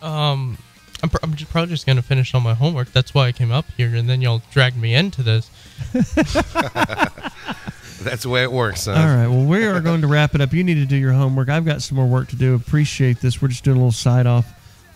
Um, 0.00 0.56
I'm, 1.02 1.10
pr- 1.10 1.18
I'm 1.22 1.34
just 1.34 1.50
probably 1.50 1.70
just 1.74 1.86
gonna 1.86 2.02
finish 2.02 2.34
all 2.34 2.40
my 2.40 2.54
homework. 2.54 2.90
That's 2.92 3.12
why 3.14 3.26
I 3.28 3.32
came 3.32 3.52
up 3.52 3.66
here, 3.76 3.94
and 3.94 4.08
then 4.08 4.20
y'all 4.22 4.42
dragged 4.50 4.76
me 4.76 4.94
into 4.94 5.22
this. 5.22 5.50
That's 8.02 8.22
the 8.22 8.28
way 8.28 8.42
it 8.42 8.52
works, 8.52 8.82
son. 8.82 8.96
All 8.96 9.16
right. 9.16 9.26
Well, 9.26 9.44
we 9.44 9.64
are 9.64 9.80
going 9.80 10.02
to 10.02 10.06
wrap 10.06 10.34
it 10.34 10.40
up. 10.40 10.52
You 10.52 10.62
need 10.64 10.74
to 10.74 10.86
do 10.86 10.96
your 10.96 11.12
homework. 11.12 11.48
I've 11.48 11.64
got 11.64 11.82
some 11.82 11.96
more 11.96 12.06
work 12.06 12.28
to 12.28 12.36
do. 12.36 12.54
Appreciate 12.54 13.20
this. 13.20 13.42
We're 13.42 13.48
just 13.48 13.64
doing 13.64 13.76
a 13.76 13.80
little 13.80 13.92
side 13.92 14.26
off, 14.26 14.46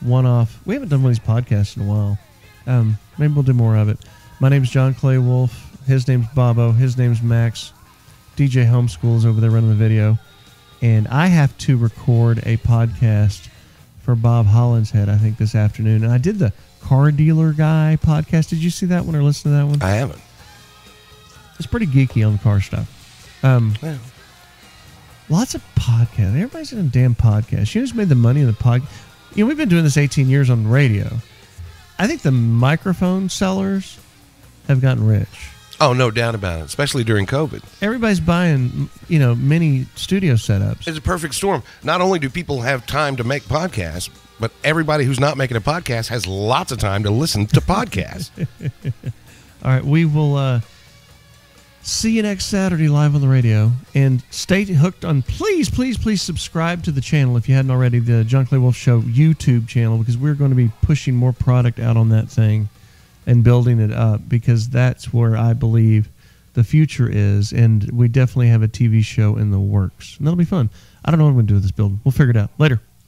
one 0.01 0.27
off. 0.27 0.59
We 0.65 0.75
haven't 0.75 0.89
done 0.91 1.03
one 1.03 1.13
of 1.13 1.19
these 1.19 1.27
podcasts 1.27 1.77
in 1.77 1.83
a 1.83 1.87
while. 1.87 2.19
Um, 2.67 2.99
maybe 3.19 3.33
we'll 3.35 3.43
do 3.43 3.53
more 3.53 3.77
of 3.77 3.89
it. 3.89 3.99
My 4.41 4.49
name's 4.49 4.71
John 4.71 4.95
Clay 4.95 5.19
Wolf. 5.19 5.69
His 5.87 6.07
name's 6.07 6.27
Bobbo. 6.29 6.75
His 6.75 6.97
name's 6.97 7.23
Max. 7.23 7.73
DJ 8.37 8.67
Homeschool 8.67 9.17
is 9.17 9.27
over 9.27 9.41
there 9.41 9.51
running 9.51 9.71
the 9.71 9.77
video. 9.77 10.19
And 10.81 11.07
I 11.09 11.27
have 11.27 11.57
to 11.59 11.77
record 11.77 12.39
a 12.39 12.57
podcast 12.59 13.49
for 14.01 14.15
Bob 14.15 14.47
Hollinshead, 14.47 15.09
I 15.09 15.17
think, 15.17 15.39
this 15.39 15.55
afternoon. 15.55 16.05
And 16.05 16.13
I 16.13 16.19
did 16.19 16.39
the 16.39 16.53
car 16.81 17.11
dealer 17.11 17.53
guy 17.53 17.99
podcast. 18.01 18.49
Did 18.49 18.59
you 18.59 18.71
see 18.71 18.87
that 18.87 19.05
one 19.05 19.15
or 19.15 19.23
listen 19.23 19.51
to 19.51 19.57
that 19.57 19.67
one? 19.67 19.83
I 19.83 19.95
haven't. 19.95 20.21
It's 21.63 21.71
pretty 21.71 21.87
geeky 21.87 22.27
on 22.27 22.39
car 22.39 22.61
stuff. 22.61 23.45
Um, 23.45 23.75
Well, 23.81 24.01
Lots 25.29 25.55
of 25.55 25.63
podcasts. 25.77 26.35
Everybody's 26.35 26.71
doing 26.71 26.87
a 26.87 26.89
damn 26.89 27.15
podcast. 27.15 27.73
You 27.73 27.81
know 27.81 27.85
who's 27.85 27.95
made 27.95 28.09
the 28.09 28.17
money 28.17 28.41
in 28.41 28.49
the 28.49 28.53
pod? 28.53 28.83
You 29.37 29.45
know, 29.45 29.49
we've 29.49 29.57
been 29.57 29.69
doing 29.69 29.85
this 29.85 29.97
18 29.97 30.29
years 30.29 30.51
on 30.51 30.67
radio. 30.67 31.19
I 32.01 32.09
think 32.09 32.23
the 32.23 32.33
microphone 32.33 33.29
sellers 33.29 33.97
have 34.67 34.81
gotten 34.81 35.07
rich. 35.07 35.29
Oh, 35.81 35.93
no 35.93 36.11
doubt 36.11 36.35
about 36.35 36.59
it, 36.61 36.65
especially 36.65 37.05
during 37.05 37.27
COVID. 37.27 37.63
Everybody's 37.81 38.19
buying, 38.19 38.91
you 39.07 39.21
know, 39.21 39.37
mini 39.37 39.87
studio 39.95 40.35
setups. 40.35 40.89
It's 40.89 40.99
a 40.99 41.01
perfect 41.01 41.35
storm. 41.35 41.63
Not 41.85 42.01
only 42.01 42.19
do 42.19 42.29
people 42.29 42.63
have 42.63 42.87
time 42.87 43.15
to 43.17 43.25
make 43.25 43.45
podcasts, 43.45 44.11
but 44.41 44.51
everybody 44.65 45.05
who's 45.05 45.21
not 45.21 45.37
making 45.37 45.57
a 45.57 45.61
podcast 45.61 46.09
has 46.09 46.27
lots 46.27 46.73
of 46.73 46.79
time 46.79 47.05
to 47.05 47.11
listen 47.11 47.47
to 47.47 47.61
podcasts. 47.61 48.31
All 49.65 49.71
right, 49.71 49.85
we 49.85 50.05
will 50.05 50.35
uh, 50.37 50.61
see 51.83 52.13
you 52.13 52.23
next 52.23 52.47
Saturday 52.47 52.89
live 52.89 53.15
on 53.15 53.21
the 53.21 53.29
radio. 53.29 53.73
And 53.95 54.23
stay 54.31 54.65
hooked 54.65 55.05
on, 55.05 55.23
please, 55.23 55.69
please, 55.69 55.99
please 55.99 56.23
subscribe 56.23 56.83
to 56.85 56.93
the 56.93 57.01
channel 57.01 57.37
if 57.37 57.49
you 57.49 57.55
hadn't 57.55 57.71
already, 57.71 57.99
the 57.99 58.25
John 58.25 58.47
Clay 58.47 58.59
Wolf 58.59 58.77
Show 58.77 59.01
YouTube 59.03 59.69
channel, 59.69 59.99
because 59.99 60.17
we're 60.17 60.35
going 60.35 60.51
to 60.51 60.57
be 60.57 60.71
pushing 60.83 61.15
more 61.15 61.33
product 61.33 61.79
out 61.79 61.97
on 61.97 62.09
that 62.11 62.29
thing 62.29 62.69
and 63.27 63.45
building 63.45 63.81
it 63.81 63.93
up 63.93 64.29
because 64.29 64.69
that's 64.69 65.13
where 65.13 65.37
I 65.37 65.53
believe 65.53 66.09
the 66.55 66.65
future 66.65 67.09
is. 67.11 67.53
And 67.53 67.91
we 67.93 68.09
definitely 68.09 68.49
have 68.49 68.63
a 68.63 68.69
TV 68.69 69.05
show 69.05 69.37
in 69.37 69.51
the 69.51 69.61
works. 69.61 70.17
And 70.19 70.27
that'll 70.27 70.37
be 70.37 70.45
fun. 70.45 70.71
I 71.05 71.11
don't 71.11 71.19
know 71.19 71.25
what 71.25 71.31
I'm 71.31 71.37
going 71.37 71.47
to 71.47 71.51
do 71.51 71.55
with 71.55 71.65
this 71.65 71.73
building. 71.73 72.01
We'll 72.05 72.13
figure 72.13 72.31
it 72.31 72.37
out 72.37 72.51
later. 72.59 72.81